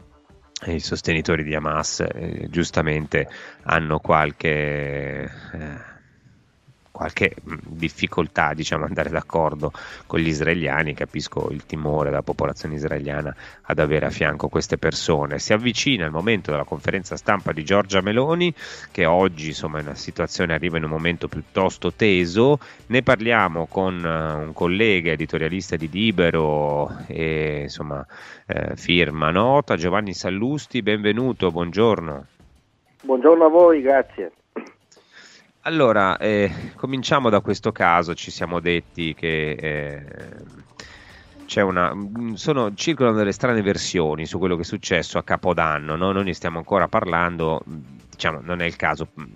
[0.67, 3.29] i sostenitori di Hamas eh, giustamente
[3.63, 5.90] hanno qualche eh,
[7.01, 9.73] qualche mm, difficoltà diciamo, andare d'accordo
[10.07, 15.39] con gli israeliani, capisco il timore della popolazione israeliana ad avere a fianco queste persone.
[15.39, 18.53] Si avvicina il momento della conferenza stampa di Giorgia Meloni,
[18.93, 22.59] che oggi insomma, è una situazione arriva in un momento piuttosto teso.
[22.89, 28.07] Ne parliamo con uh, un collega editorialista di Libero e insomma,
[28.47, 32.27] eh, firma nota, Giovanni Sallusti, benvenuto, buongiorno.
[33.05, 34.33] Buongiorno a voi, grazie.
[35.65, 40.03] Allora, eh, cominciamo da questo caso, ci siamo detti che eh,
[41.61, 46.13] una, mm, sono, circolano delle strane versioni su quello che è successo a Capodanno, no?
[46.13, 49.27] noi ne stiamo ancora parlando, mm, diciamo, non è il caso, mm,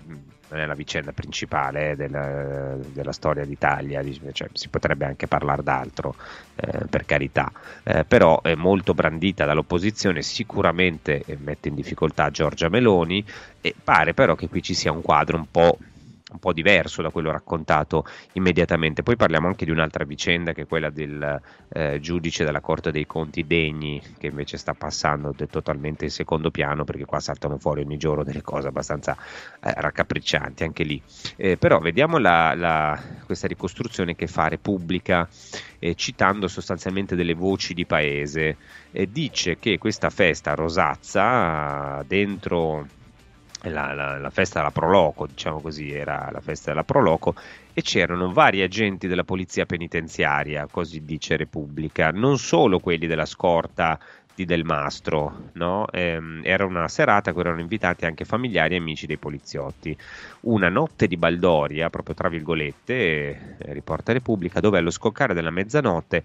[0.48, 5.62] non è la vicenda principale eh, della, della, storia d'Italia, cioè, si potrebbe anche parlare
[5.62, 6.14] d'altro,
[6.54, 13.22] eh, per carità, eh, però è molto brandita dall'opposizione, sicuramente mette in difficoltà Giorgia Meloni
[13.60, 15.76] e pare però che qui ci sia un quadro un po'
[16.34, 19.02] un po' diverso da quello raccontato immediatamente.
[19.02, 23.06] Poi parliamo anche di un'altra vicenda che è quella del eh, giudice della Corte dei
[23.06, 27.96] Conti Degni, che invece sta passando totalmente in secondo piano perché qua saltano fuori ogni
[27.96, 29.16] giorno delle cose abbastanza
[29.62, 31.00] eh, raccapriccianti anche lì.
[31.36, 35.28] Eh, però vediamo la, la, questa ricostruzione che fa Repubblica
[35.78, 38.56] eh, citando sostanzialmente delle voci di paese.
[39.08, 42.86] dice che questa festa a Rosazza dentro
[43.70, 47.34] la, la, la, festa della Proloco, diciamo così, era la festa della Proloco,
[47.72, 53.98] e c'erano vari agenti della polizia penitenziaria, così dice Repubblica, non solo quelli della scorta
[54.34, 55.86] di Del Mastro, no?
[55.90, 59.96] ehm, era una serata a cui erano invitati anche familiari e amici dei poliziotti.
[60.40, 66.24] Una notte di Baldoria, proprio tra virgolette, eh, riporta Repubblica, dove allo scoccare della mezzanotte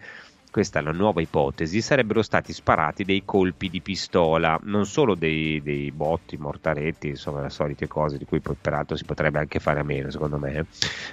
[0.52, 5.62] questa è la nuova ipotesi, sarebbero stati sparati dei colpi di pistola, non solo dei,
[5.62, 9.80] dei botti, mortaretti, insomma le solite cose di cui poi, peraltro si potrebbe anche fare
[9.80, 10.66] a meno secondo me,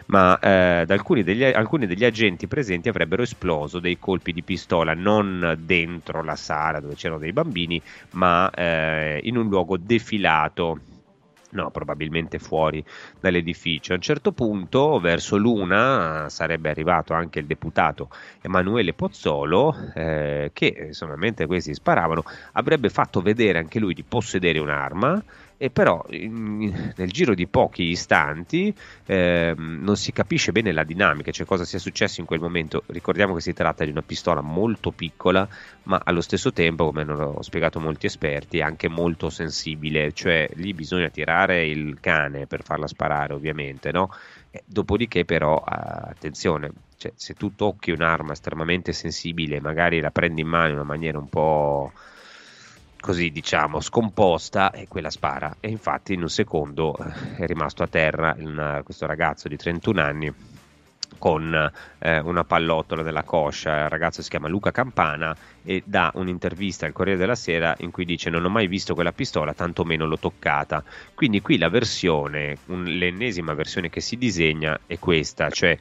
[0.07, 5.57] ma eh, alcuni, degli, alcuni degli agenti presenti avrebbero esploso dei colpi di pistola non
[5.61, 7.81] dentro la sala dove c'erano dei bambini,
[8.13, 10.79] ma eh, in un luogo defilato
[11.57, 12.85] No, probabilmente fuori
[13.19, 13.93] dall'edificio.
[13.93, 18.11] A un certo punto, verso l'una, sarebbe arrivato anche il deputato
[18.43, 24.59] Emanuele Pozzolo, eh, che insomma, mentre questi sparavano, avrebbe fatto vedere anche lui di possedere
[24.59, 25.23] un'arma
[25.59, 28.75] e però in, nel giro di pochi istanti
[29.07, 32.83] eh, non si capisce bene la dinamica, cioè cosa sia successo in quel momento.
[32.87, 35.49] Ricordiamo che si tratta di una pistola molto piccola,
[35.85, 41.09] ma allo stesso tempo, come hanno spiegato molti esperti, anche molto sensibile, cioè lì bisogna
[41.09, 44.11] tirare il cane per farla sparare, ovviamente, no?
[44.65, 50.69] Dopodiché, però, attenzione, cioè, se tu tocchi un'arma estremamente sensibile, magari la prendi in mano
[50.69, 51.93] in una maniera un po'
[53.07, 57.87] così diciamo scomposta e quella spara e infatti in un secondo eh, è rimasto a
[57.87, 60.35] terra una, questo ragazzo di 31 anni
[61.19, 66.85] con eh, una pallottola nella coscia, il ragazzo si chiama Luca Campana e dà un'intervista
[66.85, 70.19] al Corriere della Sera in cui dice non ho mai visto quella pistola, tantomeno l'ho
[70.19, 70.83] toccata.
[71.15, 75.79] Quindi qui la versione, un, l'ennesima versione che si disegna è questa, cioè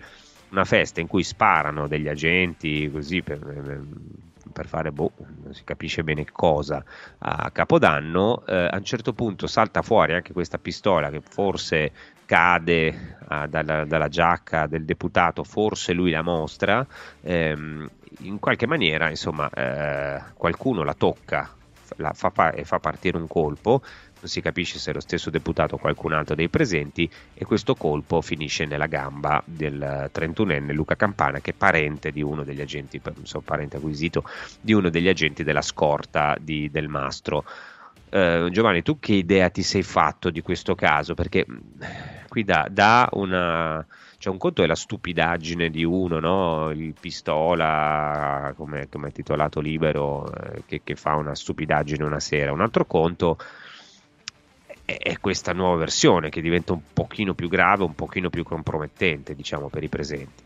[0.51, 3.39] una festa in cui sparano degli agenti così per,
[4.55, 5.11] per fare, boh,
[5.43, 6.81] non si capisce bene cosa,
[7.17, 11.91] a Capodanno, eh, a un certo punto salta fuori anche questa pistola che forse
[12.23, 16.87] cade ah, dalla, dalla, giacca del deputato, forse lui la mostra,
[17.19, 17.89] ehm,
[18.19, 21.49] in qualche maniera insomma eh, qualcuno la tocca
[21.97, 23.81] la fa, e fa partire un colpo
[24.25, 27.75] non si capisce se è lo stesso deputato o qualcun altro dei presenti e questo
[27.75, 32.99] colpo finisce nella gamba del 31enne Luca Campana che è parente di uno degli agenti,
[33.23, 34.23] so, parente acquisito
[34.59, 37.45] di uno degli agenti della scorta di, del Mastro.
[38.09, 41.13] eh, Giovanni, tu che idea ti sei fatto di questo caso?
[41.13, 41.45] Perché
[42.27, 43.85] qui da, da una
[44.17, 46.71] cioè un conto è la stupidaggine di uno, no?
[46.71, 52.51] il pistola, come, come è titolato libero, eh, che, che, fa una stupidaggine una sera.
[52.51, 53.37] Un altro conto
[54.85, 59.67] è, questa nuova versione che diventa un pochino più grave, un pochino più compromettente, diciamo,
[59.67, 60.43] per i presenti.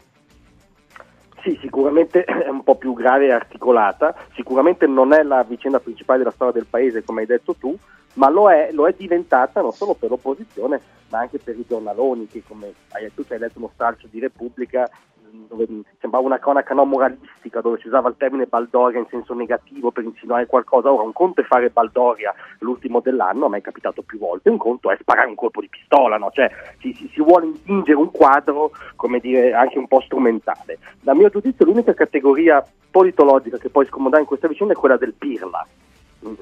[1.43, 6.19] Sì, sicuramente è un po' più grave e articolata, sicuramente non è la vicenda principale
[6.19, 7.78] della storia del paese, come hai detto tu,
[8.13, 12.27] ma lo è, lo è diventata non solo per l'opposizione, ma anche per i giornaloni
[12.27, 14.90] che, come hai detto, hai letto uno stralcio di Repubblica
[15.48, 15.67] dove
[16.00, 20.04] sembrava una cronaca non moralistica, dove si usava il termine Baldoria in senso negativo per
[20.04, 20.92] insinuare qualcosa.
[20.92, 24.58] Ora, un conto è fare Baldoria l'ultimo dell'anno, a me è capitato più volte, un
[24.58, 26.30] conto è sparare un colpo di pistola, no?
[26.32, 26.50] cioè
[26.80, 30.80] si, si, si vuole intingere un quadro, come dire, anche un po' strumentale.
[31.02, 35.13] Dal mio giudizio l'unica categoria politologica che può scomodare in questa vicenda è quella del
[35.13, 35.65] pirla.
[36.25, 36.34] Mm,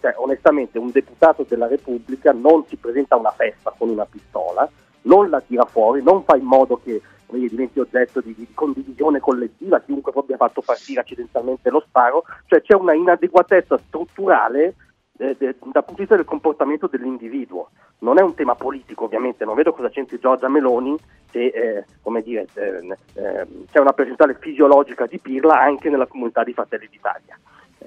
[0.00, 4.68] cioè, onestamente un deputato della Repubblica non si presenta a una festa con una pistola,
[5.02, 9.20] non la tira fuori, non fa in modo che dire, diventi oggetto di, di, condivisione
[9.20, 14.74] collettiva, chiunque abbia fatto partire accidentalmente lo sparo, cioè c'è una inadeguatezza strutturale
[15.18, 17.70] eh, dal punto di vista del comportamento dell'individuo.
[17.98, 20.96] Non è un tema politico ovviamente, non vedo cosa c'entri Giorgia Meloni
[21.30, 21.84] se eh,
[22.22, 27.38] dire, eh, eh c'è una percentuale fisiologica di pirla anche nella comunità di Fratelli d'Italia.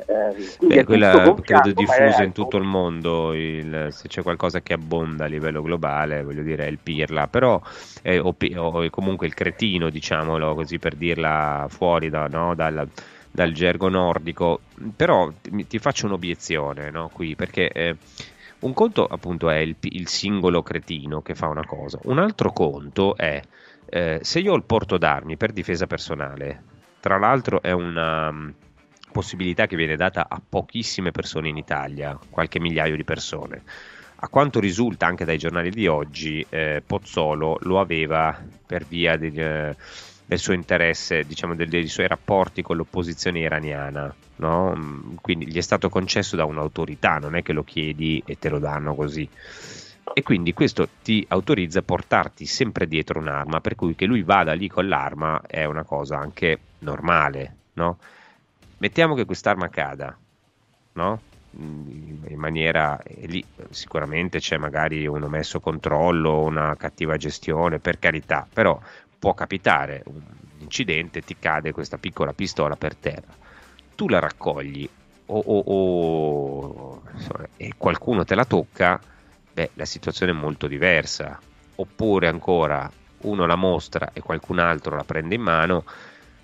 [0.07, 5.23] Eh, Beh, quella credo diffusa in tutto il mondo, il, se c'è qualcosa che abbonda
[5.23, 7.61] a livello globale, voglio dire, è il pirla, però
[8.01, 12.87] è, o, o comunque il cretino, diciamolo così per dirla fuori da, no, dal,
[13.31, 14.59] dal, gergo nordico,
[14.95, 17.95] però ti, ti faccio un'obiezione no, qui, perché eh,
[18.59, 23.15] un conto appunto è il, il, singolo cretino che fa una cosa, un altro conto
[23.15, 23.41] è
[23.85, 26.63] eh, se io ho il porto d'armi per difesa personale,
[26.99, 28.53] tra l'altro è una
[29.15, 33.63] possibilità che viene data a pochissime persone in Italia, qualche migliaio di persone.
[34.17, 39.39] A quanto risulta anche dai giornali di oggi, eh, Pozzolo lo aveva per via del,
[39.39, 39.75] eh,
[40.25, 44.13] del suo interesse, diciamo, dei, dei, suoi rapporti con l'opposizione iraniana.
[44.37, 44.75] No?
[44.75, 48.49] Mm, quindi gli è stato concesso da un'autorità, non è che lo chiedi e te
[48.49, 49.29] lo danno così.
[50.13, 54.51] E quindi questo ti autorizza a portarti sempre dietro un'arma, per cui che lui vada
[54.51, 57.97] lì con l'arma è una cosa anche normale, no?
[58.77, 60.17] Mettiamo che quest'arma cada,
[60.93, 61.21] no?
[61.57, 68.45] Mm, in maniera lì sicuramente c'è magari un omesso controllo, una cattiva gestione, per carità,
[68.51, 68.79] però
[69.17, 70.21] può capitare un
[70.59, 73.33] incidente, ti cade questa piccola pistola per terra,
[73.95, 74.87] tu la raccogli
[75.27, 78.99] o, o, o insomma, e qualcuno te la tocca,
[79.53, 81.39] beh, la situazione è molto diversa.
[81.77, 82.89] Oppure ancora
[83.23, 85.83] uno la mostra e qualcun altro la prende in mano,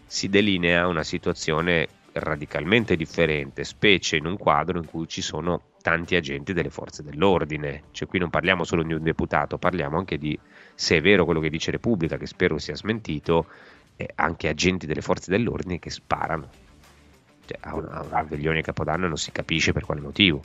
[0.05, 6.15] si delinea una situazione radicalmente differente, specie in un quadro in cui ci sono tanti
[6.15, 7.83] agenti delle forze dell'ordine.
[7.91, 10.37] Cioè qui non parliamo solo di un deputato, parliamo anche di,
[10.75, 13.47] se è vero quello che dice Repubblica, che spero sia smentito,
[13.95, 16.49] eh, anche agenti delle forze dell'ordine che sparano.
[17.45, 20.43] Cioè, a un, a un Capodanno non si capisce per quale motivo.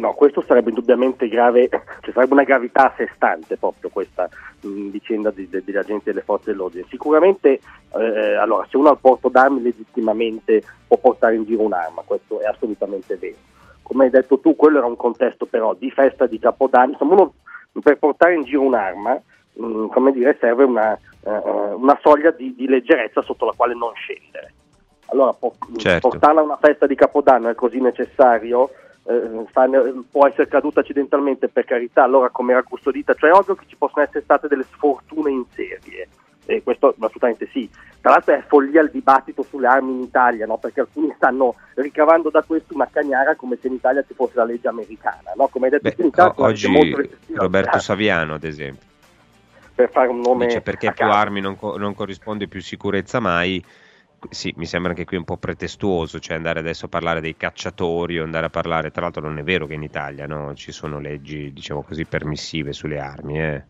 [0.00, 4.30] No, questo sarebbe indubbiamente grave, cioè sarebbe una gravità a sé stante proprio questa
[4.62, 6.86] mh, mm, vicenda di, de, degli agenti delle forze dell'ordine.
[6.88, 7.60] Sicuramente,
[7.94, 12.40] eh, allora, se uno ha il porto d'armi legittimamente può portare in giro un'arma, questo
[12.40, 13.36] è assolutamente vero.
[13.82, 17.34] Come hai detto tu, quello era un contesto però di festa di Capodanno, insomma uno
[17.82, 19.20] per portare in giro un'arma,
[19.52, 23.74] mh, mm, come dire, serve una, uh, una soglia di, di leggerezza sotto la quale
[23.74, 24.54] non scendere.
[25.12, 26.08] Allora, po- certo.
[26.08, 28.70] portarla a una festa di Capodanno è così necessario?
[29.04, 33.64] Eh, può essere caduta accidentalmente per carità, allora come era custodita, cioè è ovvio che
[33.66, 36.08] ci possono essere state delle sfortune in serie.
[36.46, 37.68] E questo assolutamente sì.
[38.00, 40.56] Tra l'altro è follia il dibattito sulle armi in Italia, no?
[40.58, 44.44] perché alcuni stanno ricavando da questo una cagnara come se in Italia ci fosse la
[44.44, 45.32] legge americana.
[45.36, 45.48] No?
[45.48, 48.88] Come hai detto, Beh, in Italia o- oggi Roberto Saviano, ad esempio.
[49.74, 53.64] Per fare un nome Dice perché più armi non, co- non corrisponde più sicurezza mai
[54.28, 58.18] sì, mi sembra anche qui un po' pretestuoso, cioè andare adesso a parlare dei cacciatori
[58.18, 60.98] o andare a parlare, tra l'altro non è vero che in Italia no, ci sono
[60.98, 63.40] leggi, diciamo così, permissive sulle armi.
[63.40, 63.62] Eh.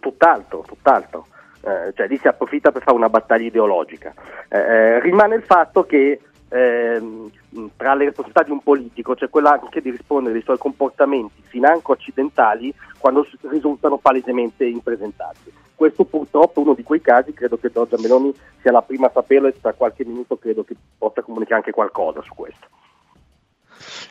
[0.00, 1.26] Tutt'altro, tutt'altro.
[1.60, 4.14] Eh, cioè lì si approfitta per fare una battaglia ideologica.
[4.48, 6.20] Eh, eh rimane il fatto che
[6.52, 7.30] ehm,
[7.76, 11.92] tra le responsabilità di un politico c'è quella anche di rispondere dei suoi comportamenti financo
[11.92, 15.52] accidentali quando risultano palesemente impresentabili.
[15.74, 19.12] Questo purtroppo è uno di quei casi, credo che Giorgia Meloni sia la prima a
[19.12, 22.68] saperlo e tra qualche minuto credo che possa comunicare anche qualcosa su questo.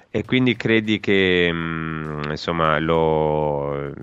[0.10, 3.94] E quindi credi che, mm, insomma, lo,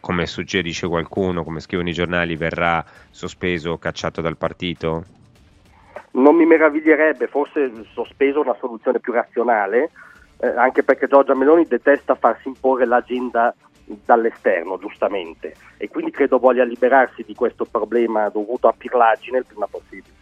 [0.00, 5.04] come suggerisce qualcuno, come scrivono i giornali, verrà sospeso o cacciato dal partito?
[6.12, 9.90] Non mi meraviglierebbe, forse sospeso una soluzione più razionale,
[10.38, 13.54] eh, anche perché Giorgia Meloni detesta farsi imporre l'agenda
[13.84, 19.66] dall'esterno, giustamente, e quindi credo voglia liberarsi di questo problema dovuto a pirlagine il prima
[19.66, 20.20] possibile.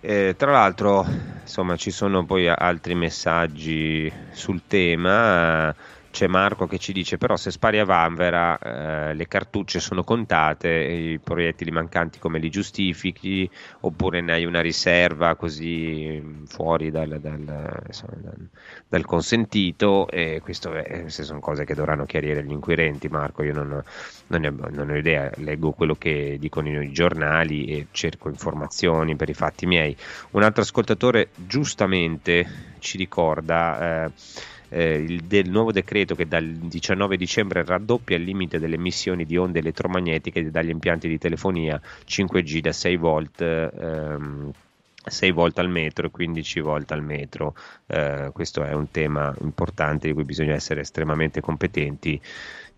[0.00, 1.04] Eh, tra l'altro,
[1.42, 5.74] insomma, ci sono poi altri messaggi sul tema
[6.16, 10.70] c'è Marco che ci dice però se spari a Vanvera eh, le cartucce sono contate,
[10.70, 13.46] i proiettili mancanti come li giustifichi
[13.80, 18.48] oppure ne hai una riserva così mm, fuori dal, dal, insomma, dal,
[18.88, 23.84] dal consentito e queste sono cose che dovranno chiarire gli inquirenti Marco, io non,
[24.28, 29.28] non, ne, non, ho idea, leggo quello che dicono i giornali e cerco informazioni per
[29.28, 29.94] i fatti miei.
[30.30, 32.46] Un altro ascoltatore giustamente
[32.78, 34.06] ci ricorda...
[34.06, 39.24] Eh, eh, il del nuovo decreto che dal 19 dicembre raddoppia il limite delle emissioni
[39.24, 43.40] di onde elettromagnetiche dagli impianti di telefonia 5G da 6 volt.
[43.40, 44.52] Ehm,
[45.08, 47.54] 6 volt al metro e 15 volt al metro.
[47.86, 52.20] Eh, questo è un tema importante di cui bisogna essere estremamente competenti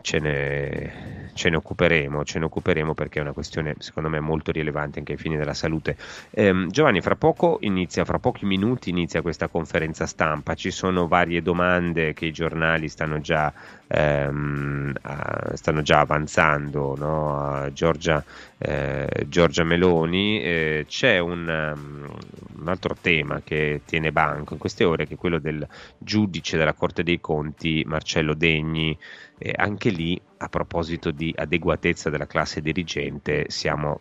[0.00, 4.52] ce ne, ce ne, occuperemo, ce ne occuperemo perché è una questione secondo me molto
[4.52, 5.96] rilevante anche ai fini della salute.
[6.30, 11.42] Eh, Giovanni, fra poco inizia, fra pochi minuti inizia questa conferenza stampa, ci sono varie
[11.42, 13.52] domande che i giornali stanno già,
[13.86, 17.38] ehm, a, stanno già avanzando no?
[17.38, 18.22] a Giorgia,
[18.58, 22.16] eh, Giorgia Meloni, eh, c'è un, um,
[22.60, 25.66] un altro tema che tiene banco in queste ore che è quello del
[25.98, 28.96] giudice della Corte dei Conti Marcello Degni.
[29.38, 34.00] E anche lì, a proposito di adeguatezza della classe dirigente, siamo,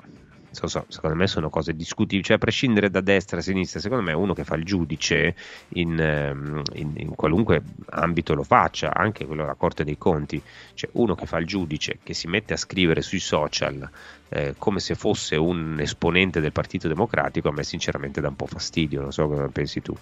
[0.51, 4.33] secondo me sono cose discutibili, cioè a prescindere da destra e sinistra, secondo me uno
[4.33, 5.35] che fa il giudice
[5.69, 10.41] in, ehm, in, in, qualunque ambito lo faccia, anche quello della Corte dei Conti,
[10.73, 13.89] cioè uno che fa il giudice, che si mette a scrivere sui social
[14.29, 18.47] eh, come se fosse un esponente del Partito Democratico, a me sinceramente dà un po'
[18.47, 19.95] fastidio, non so come pensi tu.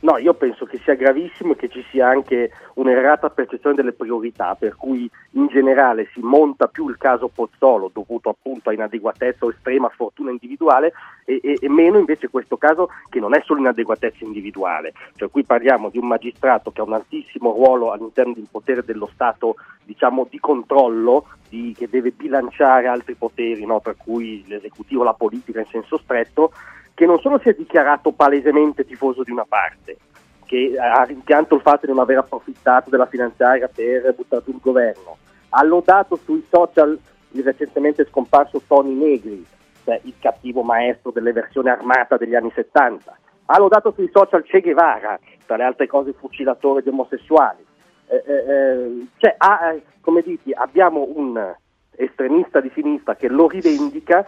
[0.00, 4.54] No, io penso che sia gravissimo e che ci sia anche un'errata percezione delle priorità,
[4.54, 9.50] per cui in generale si monta più il caso Pozzolo dovuto appunto a inadeguatezza o
[9.50, 10.92] estrema fortuna individuale
[11.24, 15.44] e, e, e, meno invece questo caso che non è solo inadeguatezza individuale, cioè qui
[15.44, 20.26] parliamo di un magistrato che ha un altissimo ruolo all'interno del potere dello Stato diciamo
[20.28, 23.80] di controllo, di, che deve bilanciare altri poteri, no?
[23.80, 26.52] per cui l'esecutivo, la politica in senso stretto
[26.96, 29.98] che non solo si è dichiarato palesemente tifoso di una parte,
[30.46, 34.60] che ha rimpianto il fatto di non aver approfittato della finanziaria per buttare giù il
[34.62, 35.18] governo,
[35.50, 36.98] ha lodato sui social
[37.32, 39.44] il recentemente scomparso Tony Negri,
[39.84, 44.62] cioè il cattivo maestro delle versioni armata degli anni 70, ha lodato sui social Che
[44.62, 47.62] Guevara, tra le altre cose fucilatore di omosessuali.
[48.06, 51.54] Eh, eh, eh cioè, ha, eh, come diti, abbiamo un
[51.90, 54.24] estremista di sinistra che lo rivendica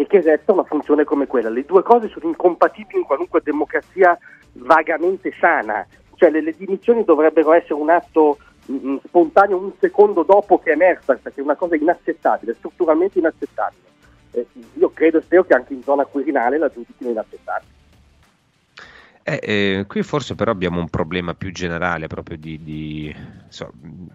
[0.00, 1.48] e che esercita una funzione come quella.
[1.48, 4.16] Le due cose sono incompatibili in qualunque democrazia
[4.52, 5.84] vagamente sana,
[6.14, 10.60] cioè le, le dimissioni dovrebbero essere un atto mh, mm, mm, spontaneo un secondo dopo
[10.60, 13.82] che è emersa, perché è una cosa inaccettabile, strutturalmente inaccettabile.
[14.30, 17.72] Eh, io credo e spero che anche in zona quirinale la giudichino inaccettabile.
[19.28, 23.14] Eh, eh, qui forse però abbiamo un problema più generale proprio di, di
[23.48, 23.70] so,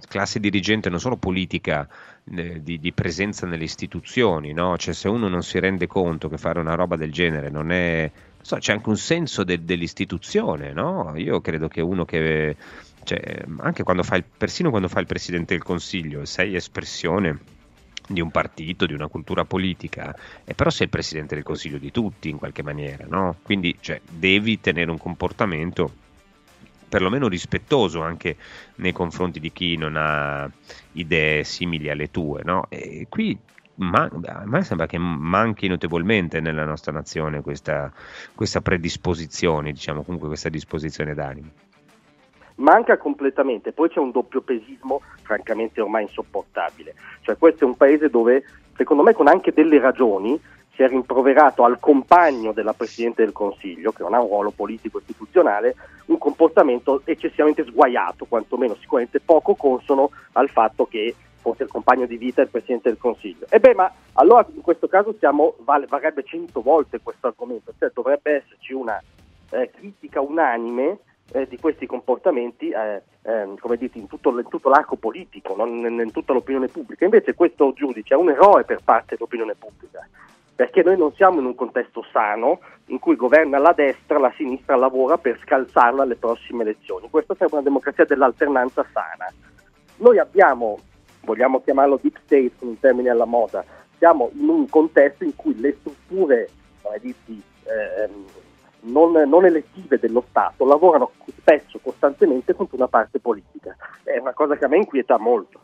[0.07, 1.87] classe dirigente, non solo politica,
[2.31, 4.75] eh, di, di, presenza nelle istituzioni, no?
[4.75, 8.09] cioè, se uno non si rende conto che fare una roba del genere non è...
[8.41, 11.13] So, c'è anche un senso de, dell'istituzione, no?
[11.15, 12.55] Io credo che uno che...
[13.03, 17.37] Cioè, anche quando fa il, persino quando fa il Presidente del Consiglio, sei espressione
[18.07, 21.91] di un partito, di una cultura politica, e però sei il presidente del consiglio di
[21.91, 23.37] tutti in qualche maniera, no?
[23.41, 26.01] Quindi cioè, devi tenere un comportamento
[26.89, 28.37] perlomeno rispettoso anche
[28.75, 30.49] nei confronti di chi non ha
[30.93, 32.65] idee simili alle tue, no?
[32.69, 33.37] E qui
[33.75, 37.91] ma, a me sembra che manchi notevolmente nella nostra nazione questa,
[38.35, 41.49] questa predisposizione, diciamo comunque questa disposizione d'animo
[42.55, 43.71] manca completamente.
[43.71, 46.95] Poi c'è un doppio pesismo francamente ormai insopportabile.
[47.21, 48.43] Cioè questo è un paese dove,
[48.75, 50.39] secondo me, con anche delle ragioni,
[50.75, 54.99] si è rimproverato al compagno della Presidente del Consiglio, che non ha un ruolo politico
[54.99, 55.75] istituzionale,
[56.07, 62.17] un comportamento eccessivamente sguaiato, quantomeno sicuramente poco consono al fatto che fosse il compagno di
[62.17, 63.45] vita del Presidente del Consiglio.
[63.49, 67.91] E beh, ma allora in questo caso siamo, vale, varrebbe cento volte questo argomento, cioè
[67.93, 68.99] dovrebbe esserci una
[69.51, 70.99] eh, critica unanime
[71.31, 75.69] eh, di questi comportamenti eh, eh, come dite, in, tutto, in tutto l'arco politico, non
[75.69, 77.05] in, in, tutta l'opinione pubblica.
[77.05, 80.07] Invece questo giudice è un eroe per parte dell'opinione pubblica,
[80.55, 84.75] perché noi non siamo in un contesto sano in cui governa la destra, la sinistra
[84.75, 87.09] lavora per scalzarla alle prossime elezioni.
[87.09, 89.25] Questa sarebbe una democrazia dell'alternanza sana.
[89.97, 90.79] Noi abbiamo,
[91.21, 93.63] vogliamo chiamarlo deep state con un termine alla moda,
[93.97, 96.49] siamo in un contesto in cui le strutture,
[96.81, 98.25] come diti, ehm,
[98.83, 103.75] non, non, elettive dello Stato lavorano spesso, costantemente contro una parte politica.
[104.03, 105.59] È una cosa che a me inquieta molto.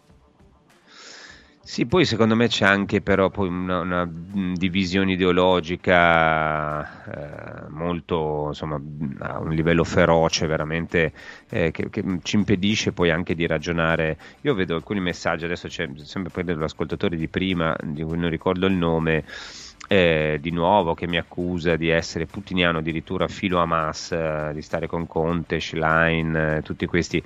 [1.69, 8.81] Sì, poi secondo me c'è anche però una, una divisione ideologica eh, molto, insomma,
[9.19, 11.13] a un livello feroce veramente
[11.47, 14.17] eh, che, che, ci impedisce poi anche di ragionare.
[14.41, 18.65] Io vedo alcuni messaggi, adesso c'è sempre poi dell'ascoltatore di prima, di cui non ricordo
[18.65, 19.23] il nome,
[19.91, 24.85] eh, di nuovo che mi accusa di essere putiniano addirittura filo Hamas, eh, di stare
[24.85, 27.21] con Conte, Schlein, eh, tutti questi.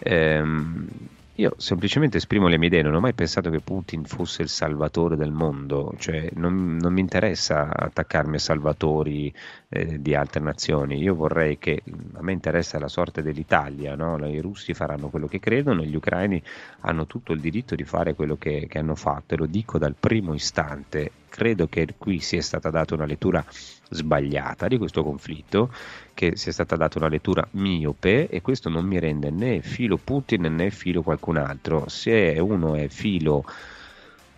[0.00, 0.88] Ehm,
[1.36, 5.14] io semplicemente esprimo le mie idee, non ho mai pensato che Putin fosse il salvatore
[5.14, 9.32] del mondo, cioè non, non mi interessa attaccarmi a salvatori
[9.68, 14.18] eh, di altre nazioni, io vorrei che a me interessa la sorte dell'Italia, no?
[14.26, 16.42] i russi faranno quello che credono, gli ucraini
[16.80, 19.94] hanno tutto il diritto di fare quello che, che hanno fatto e lo dico dal
[19.94, 23.44] primo istante, credo che qui sia stata data una lettura
[23.90, 25.72] sbagliata di questo conflitto
[26.12, 30.52] che sia stata data una lettura miope e questo non mi rende né filo Putin
[30.52, 31.88] né filo qualcun altro.
[31.88, 33.44] Se uno è filo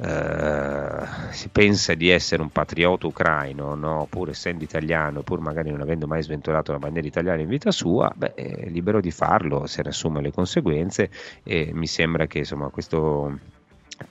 [0.03, 4.07] Uh, si pensa di essere un patriota ucraino, no?
[4.09, 8.11] pur essendo italiano, pur magari non avendo mai sventolato la bandiera italiana in vita sua,
[8.17, 11.11] beh, è libero di farlo, se ne assume le conseguenze
[11.43, 13.39] e mi sembra che insomma, questo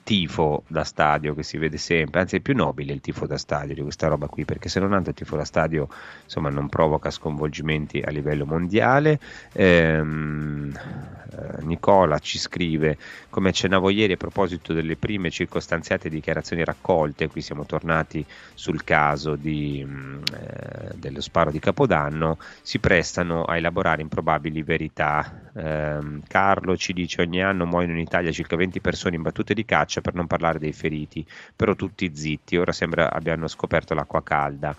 [0.02, 3.74] tifo da stadio che si vede sempre, anzi è più nobile il tifo da stadio
[3.74, 5.88] di questa roba qui, perché se non altro il tifo da stadio
[6.24, 9.18] insomma, non provoca sconvolgimenti a livello mondiale.
[9.52, 17.28] Ehm, eh, Nicola ci scrive, come accennavo ieri a proposito delle prime circostanziate dichiarazioni raccolte,
[17.28, 18.24] qui siamo tornati
[18.54, 25.50] sul caso di, mm, eh, dello sparo di Capodanno, si prestano a elaborare improbabili verità.
[25.54, 29.64] Ehm, Carlo ci dice ogni anno muoiono in Italia circa 20 persone in battute di
[29.64, 31.24] casa caccia, per non parlare dei feriti,
[31.54, 34.76] però tutti zitti, ora sembra abbiano scoperto l'acqua calda.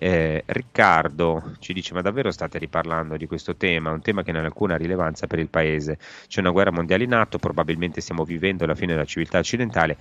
[0.00, 3.90] Eh, Riccardo ci dice: Ma davvero state riparlando di questo tema?
[3.90, 5.98] Un tema che non ha alcuna rilevanza per il paese.
[6.28, 9.96] C'è una guerra mondiale in atto, probabilmente stiamo vivendo la fine della civiltà occidentale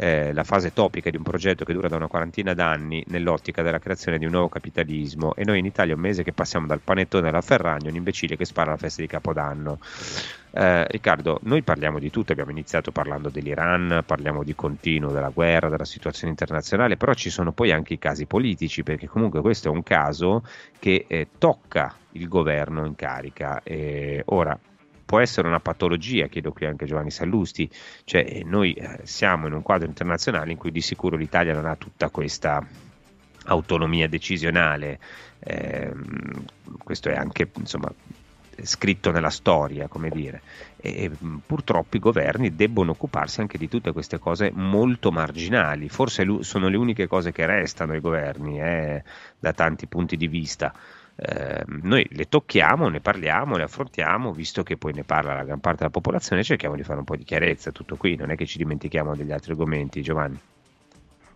[0.00, 3.80] eh, la fase topica di un progetto che dura da una quarantina d'anni nell'ottica della
[3.80, 7.28] creazione di un nuovo capitalismo e noi in Italia un mese che passiamo dal panettone
[7.28, 9.80] alla Ferragna, un imbecille che spara alla festa di Capodanno.
[10.60, 15.68] Eh, Riccardo, noi parliamo di tutto, abbiamo iniziato parlando dell'Iran, parliamo di continuo, della guerra,
[15.68, 19.70] della situazione internazionale, però ci sono poi anche i casi politici, perché comunque questo è
[19.70, 20.42] un caso
[20.80, 23.62] che eh, tocca il governo in carica.
[24.24, 24.58] ora,
[25.04, 27.70] può essere una patologia, chiedo qui anche Giovanni Sallusti,
[28.02, 31.66] cioè eh, noi eh, siamo in un quadro internazionale in cui di sicuro l'Italia non
[31.66, 32.66] ha tutta questa
[33.44, 34.98] autonomia decisionale,
[35.38, 35.92] eh,
[36.82, 37.92] questo è anche insomma,
[38.62, 40.42] scritto nella storia, come dire,
[40.76, 41.10] e
[41.44, 46.76] purtroppo i governi debbono occuparsi anche di tutte queste cose molto marginali, forse sono le
[46.76, 49.02] uniche cose che restano ai governi eh,
[49.38, 50.72] da tanti punti di vista.
[51.20, 55.58] Eh, noi le tocchiamo, ne parliamo, le affrontiamo, visto che poi ne parla la gran
[55.58, 58.46] parte della popolazione, cerchiamo di fare un po' di chiarezza, tutto qui, non è che
[58.46, 60.38] ci dimentichiamo degli altri argomenti, Giovanni.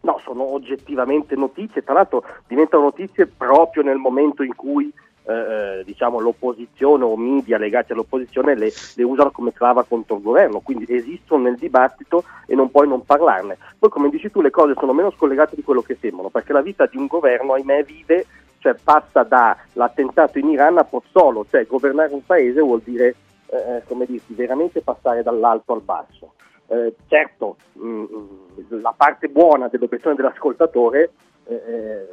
[0.03, 4.93] No, sono oggettivamente notizie, tra l'altro diventano notizie proprio nel momento in cui
[5.25, 10.23] eh, eh, diciamo, l'opposizione o media legati all'opposizione le, le, usano come clava contro il
[10.23, 13.57] governo, quindi esistono nel dibattito e non puoi non parlarne.
[13.79, 16.61] Poi come dici tu le cose sono meno scollegate di quello che sembrano, perché la
[16.61, 18.27] vita di un governo, ahimè, vive
[18.63, 23.15] cioè passa dall'attentato in Iran a Pozzolo, cioè governare un paese vuol dire,
[23.47, 26.35] eh, eh, come dirti, veramente passare dall'alto al basso.
[26.69, 31.11] Eh, certo, mh, mm, mm, la parte buona dell'obiezione dell'ascoltatore,
[31.45, 32.09] eh, eh,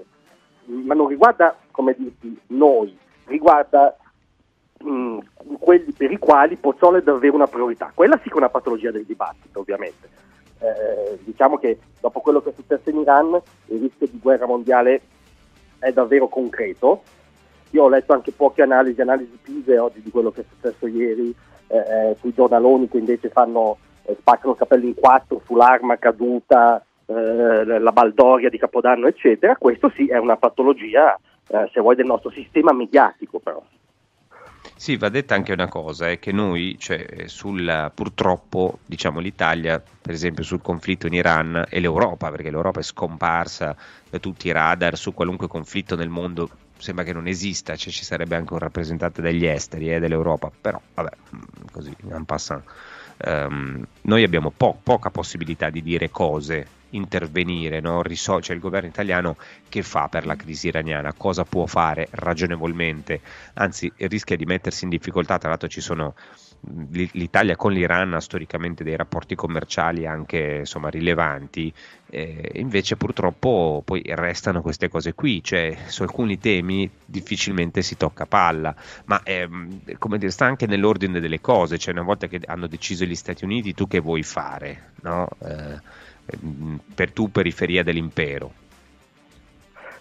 [0.69, 3.95] ma non riguarda, come dirti, noi, riguarda
[4.79, 5.19] mh, mm,
[5.59, 7.91] quelli per i quali Pozzolo è davvero una priorità.
[7.93, 10.07] Quella sì che è una patologia del dibattito, ovviamente.
[10.59, 15.01] Eh, diciamo che dopo quello che è successo in Iran, il rischio di guerra mondiale
[15.79, 17.03] è davvero concreto.
[17.71, 21.33] Io ho letto anche poche analisi, analisi pise oggi di quello che è successo ieri
[21.67, 26.83] eh, eh, sui giornaloni che invece fanno, eh, spaccano i capelli in quattro sull'arma caduta,
[27.09, 29.55] eh, la baldoria di Capodanno, eccetera.
[29.55, 33.63] Questo sì è una patologia, eh, se vuoi, del nostro sistema mediatico però.
[34.75, 40.13] Sì, va detta anche una cosa, è che noi, cioè, sul, purtroppo, diciamo l'Italia, per
[40.13, 43.75] esempio sul conflitto in Iran e l'Europa, perché l'Europa è scomparsa
[44.09, 48.05] da tutti i radar su qualunque conflitto nel mondo, sembra che non esista, cioè ci
[48.05, 51.39] sarebbe anche un rappresentante degli esteri eh, dell'Europa, però vabbè, mm,
[51.71, 52.63] così, en passant.
[53.25, 58.01] Um, noi abbiamo po- poca possibilità di dire cose intervenire, no?
[58.01, 59.37] Risol- cioè il governo italiano
[59.67, 63.21] che fa per la crisi iraniana, cosa può fare ragionevolmente,
[63.55, 66.13] anzi rischia di mettersi in difficoltà, tra l'altro ci sono
[66.91, 71.73] l'Italia con l'Iran ha storicamente dei rapporti commerciali anche insomma, rilevanti,
[72.09, 78.25] eh, invece purtroppo poi restano queste cose qui, cioè su alcuni temi difficilmente si tocca
[78.25, 78.75] palla,
[79.05, 83.05] ma ehm, come dire, sta anche nell'ordine delle cose, cioè una volta che hanno deciso
[83.05, 85.27] gli Stati Uniti tu che vuoi fare no?
[85.41, 85.79] eh,
[86.93, 88.51] per tu periferia dell'impero?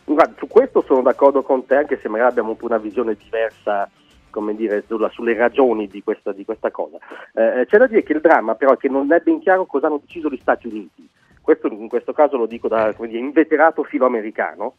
[0.05, 3.91] Guarda, su questo sono d'accordo con te, anche se magari abbiamo una visione diversa
[4.31, 6.99] come dire, sulla, sulle ragioni di questa, di questa cosa.
[7.35, 9.87] Eh, c'è da dire che il dramma però è che non è ben chiaro cosa
[9.87, 11.09] hanno deciso gli Stati Uniti.
[11.41, 14.75] Questo in questo caso lo dico da dire, inveterato filoamericano.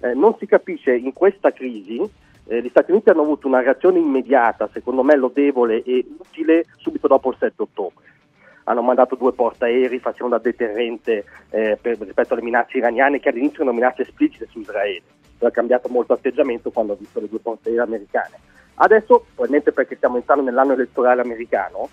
[0.00, 2.00] Eh, non si capisce in questa crisi
[2.46, 7.06] eh, gli Stati Uniti hanno avuto una reazione immediata, secondo me lodevole e utile, subito
[7.06, 8.04] dopo il 7 ottobre.
[8.64, 13.62] Hanno mandato due portaerei facendo da deterrente eh, per, rispetto alle minacce iraniane, che all'inizio
[13.62, 15.02] erano minacce esplicite su Israele.
[15.38, 18.38] Ha cambiato molto atteggiamento quando ha visto le due portaerei americane.
[18.74, 21.88] Adesso, probabilmente perché stiamo entrando nell'anno elettorale americano,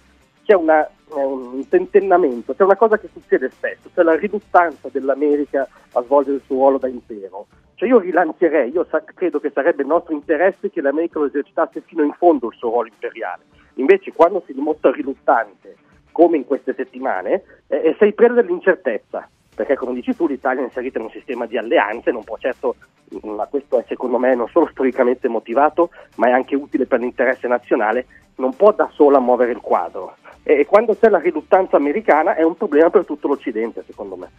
[0.49, 5.67] c'è una, eh, un tentennamento, c'è una cosa che succede spesso, cioè la riluttanza dell'America
[5.91, 7.45] a svolgere il suo ruolo da impero.
[7.75, 11.81] Cioè io rilancerei, io sa- credo che sarebbe il nostro interesse che l'America lo esercitasse
[11.81, 13.43] fino in fondo il suo ruolo imperiale.
[13.75, 15.75] Invece quando si dimostra riluttante,
[16.19, 20.99] come in queste settimane, eh, sei preda dell'incertezza perché come dici tu l'Italia è inserita
[20.99, 22.75] in un sistema di alleanze, non può certo,
[23.23, 27.47] ma questo è secondo me non solo storicamente motivato, ma è anche utile per l'interesse
[27.47, 28.05] nazionale,
[28.35, 30.15] non può da sola muovere il quadro.
[30.43, 34.29] E, e quando c'è la riluttanza americana è un problema per tutto l'Occidente, secondo me.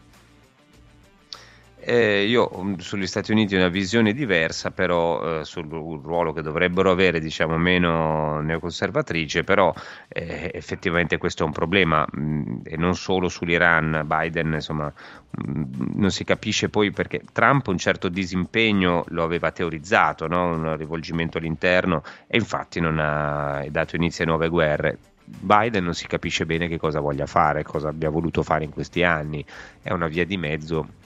[1.91, 6.41] Eh, io mm, sugli Stati Uniti ho una visione diversa, però eh, sul ruolo che
[6.41, 9.75] dovrebbero avere, diciamo, meno neoconservatrice, però
[10.07, 15.51] eh, effettivamente questo è un problema mh, mm, e non solo sull'Iran, Biden, insomma, mh,
[15.51, 15.65] mm,
[15.97, 20.45] non si capisce poi perché Trump un certo disimpegno lo aveva teorizzato, no?
[20.47, 24.99] un rivolgimento all'interno e infatti non ha dato inizio a nuove guerre.
[25.25, 29.03] Biden non si capisce bene che cosa voglia fare, cosa abbia voluto fare in questi
[29.03, 29.45] anni,
[29.83, 30.99] è una via di mezzo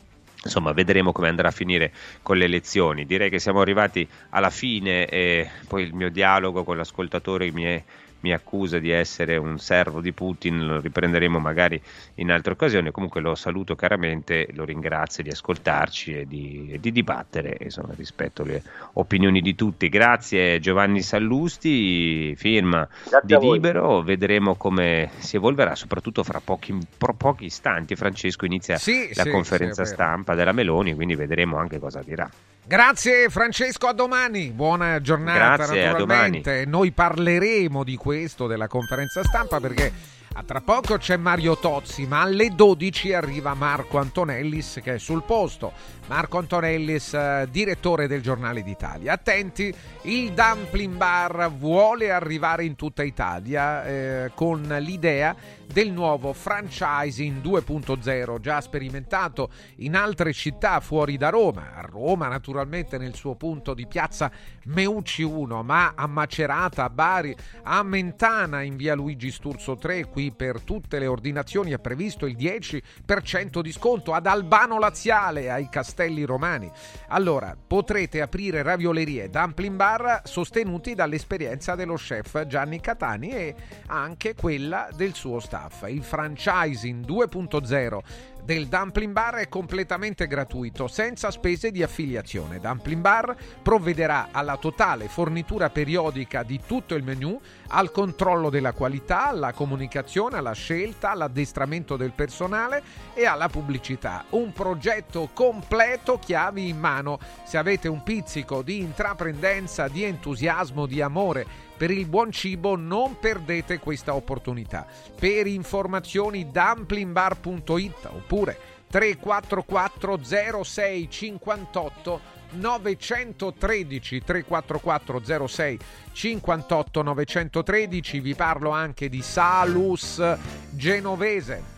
[0.45, 1.93] Insomma, vedremo come andrà a finire
[2.23, 3.07] con le elezioni.
[3.07, 7.83] Direi che siamo arrivati alla fine e poi il mio dialogo con l'ascoltatore mi è
[8.25, 11.79] mi accusa di essere un servo di Putin, lo riprenderemo magari
[12.15, 12.91] in altre occasioni.
[12.91, 18.41] Comunque lo saluto caramente, lo ringrazio di ascoltarci e di, e di dibattere insomma, rispetto
[18.41, 18.63] alle
[18.95, 19.91] opinioni di tutti.
[19.91, 27.45] Grazie Giovanni Sallusti, firma Grazie di Libero, vedremo come si evolverà, soprattutto fra pochi, pochi
[27.45, 27.95] istanti.
[27.95, 32.27] Francesco inizia sì, la sì, conferenza sì, stampa della Meloni, quindi vedremo anche cosa dirà.
[32.67, 34.51] Grazie Francesco, a domani.
[34.51, 36.65] Buona giornata Grazie, naturalmente.
[36.65, 39.93] Noi parleremo di questo della conferenza stampa perché
[40.37, 45.23] a tra poco c'è Mario Tozzi, ma alle 12 arriva Marco Antonellis che è sul
[45.25, 45.73] posto.
[46.07, 49.13] Marco Antonellis, eh, direttore del Giornale d'Italia.
[49.13, 55.37] Attenti, il Dumpling Bar vuole arrivare in tutta Italia eh, con l'idea
[55.75, 62.97] del nuovo franchising 2.0 già sperimentato in altre città fuori da Roma, a Roma naturalmente
[62.97, 64.31] nel suo punto di piazza
[64.67, 70.31] Meucci 1, ma a Macerata, a Bari, a Mentana in via Luigi Sturzo 3, qui
[70.31, 76.23] per tutte le ordinazioni è previsto il 10% di sconto, ad Albano Laziale, ai Castelli
[76.23, 76.71] Romani.
[77.09, 83.55] Allora, potrete aprire raviolerie e dumpling bar sostenuti dall'esperienza dello chef Gianni Catani e
[83.89, 85.89] anche quella del suo staff staff.
[85.89, 87.99] Il franchising 2.0
[88.45, 92.61] del Dumpling Bar è completamente gratuito, senza spese di affiliazione.
[92.61, 99.29] Dumpling Bar provvederà alla totale fornitura periodica di tutto il menu, al controllo della qualità,
[99.29, 102.83] alla comunicazione, alla scelta, all'addestramento del personale
[103.15, 104.27] e alla pubblicità.
[104.31, 107.19] Un progetto completo chiavi in mano.
[107.45, 111.47] Se avete un pizzico di intraprendenza, di entusiasmo, di amore
[111.77, 114.87] per il buon cibo non perdete questa opportunità.
[115.19, 118.59] Per informazioni dumplingbar.it oppure
[118.89, 120.23] 344
[120.63, 122.21] 06 58
[122.51, 125.79] 913 344 06
[126.13, 130.23] 58 913 vi parlo anche di Salus
[130.71, 131.74] Genovese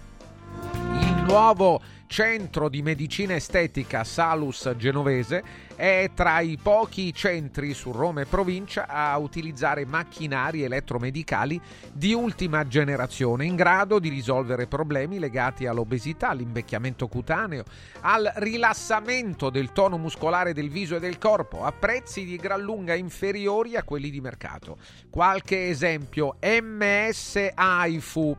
[1.27, 5.43] nuovo centro di medicina estetica Salus Genovese
[5.74, 11.61] è tra i pochi centri su Roma e provincia a utilizzare macchinari elettromedicali
[11.93, 17.64] di ultima generazione in grado di risolvere problemi legati all'obesità, all'invecchiamento cutaneo,
[18.03, 22.95] al rilassamento del tono muscolare del viso e del corpo a prezzi di gran lunga
[22.95, 24.79] inferiori a quelli di mercato.
[25.11, 28.37] Qualche esempio: MS AIFU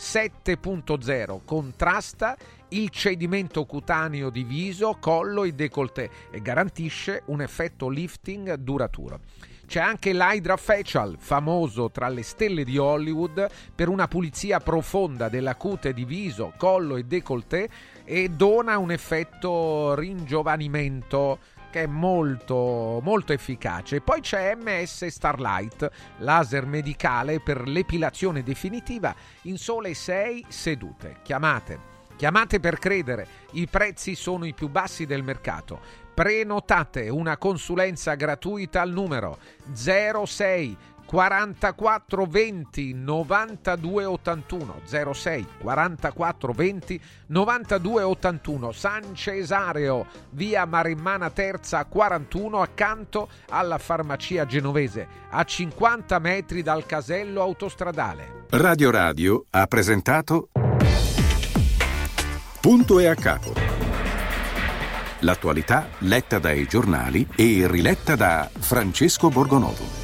[0.00, 2.34] 7.0 contrasta
[2.68, 9.20] il cedimento cutaneo di viso, collo e décolleté e garantisce un effetto lifting duraturo.
[9.66, 15.54] C'è anche l'Hydra Facial, famoso tra le stelle di Hollywood per una pulizia profonda della
[15.54, 17.68] cute di viso, collo e décolleté
[18.04, 21.38] e dona un effetto ringiovanimento
[21.70, 24.00] che è molto, molto efficace.
[24.00, 31.16] Poi c'è MS Starlight, laser medicale per l'epilazione definitiva in sole 6 sedute.
[31.22, 31.88] Chiamate.
[32.16, 35.80] Chiamate per credere, i prezzi sono i più bassi del mercato.
[36.12, 39.38] Prenotate una consulenza gratuita al numero
[39.72, 40.76] 06
[41.10, 44.80] 44 20 92 81
[45.12, 55.08] 06 44 20 92 81 San Cesareo via Marimmana Terza 41 accanto alla farmacia genovese
[55.30, 58.44] a 50 metri dal casello autostradale.
[58.50, 60.50] Radio Radio ha presentato
[62.60, 63.52] Punto e a capo.
[65.22, 69.99] L'attualità letta dai giornali e riletta da Francesco Borgonovo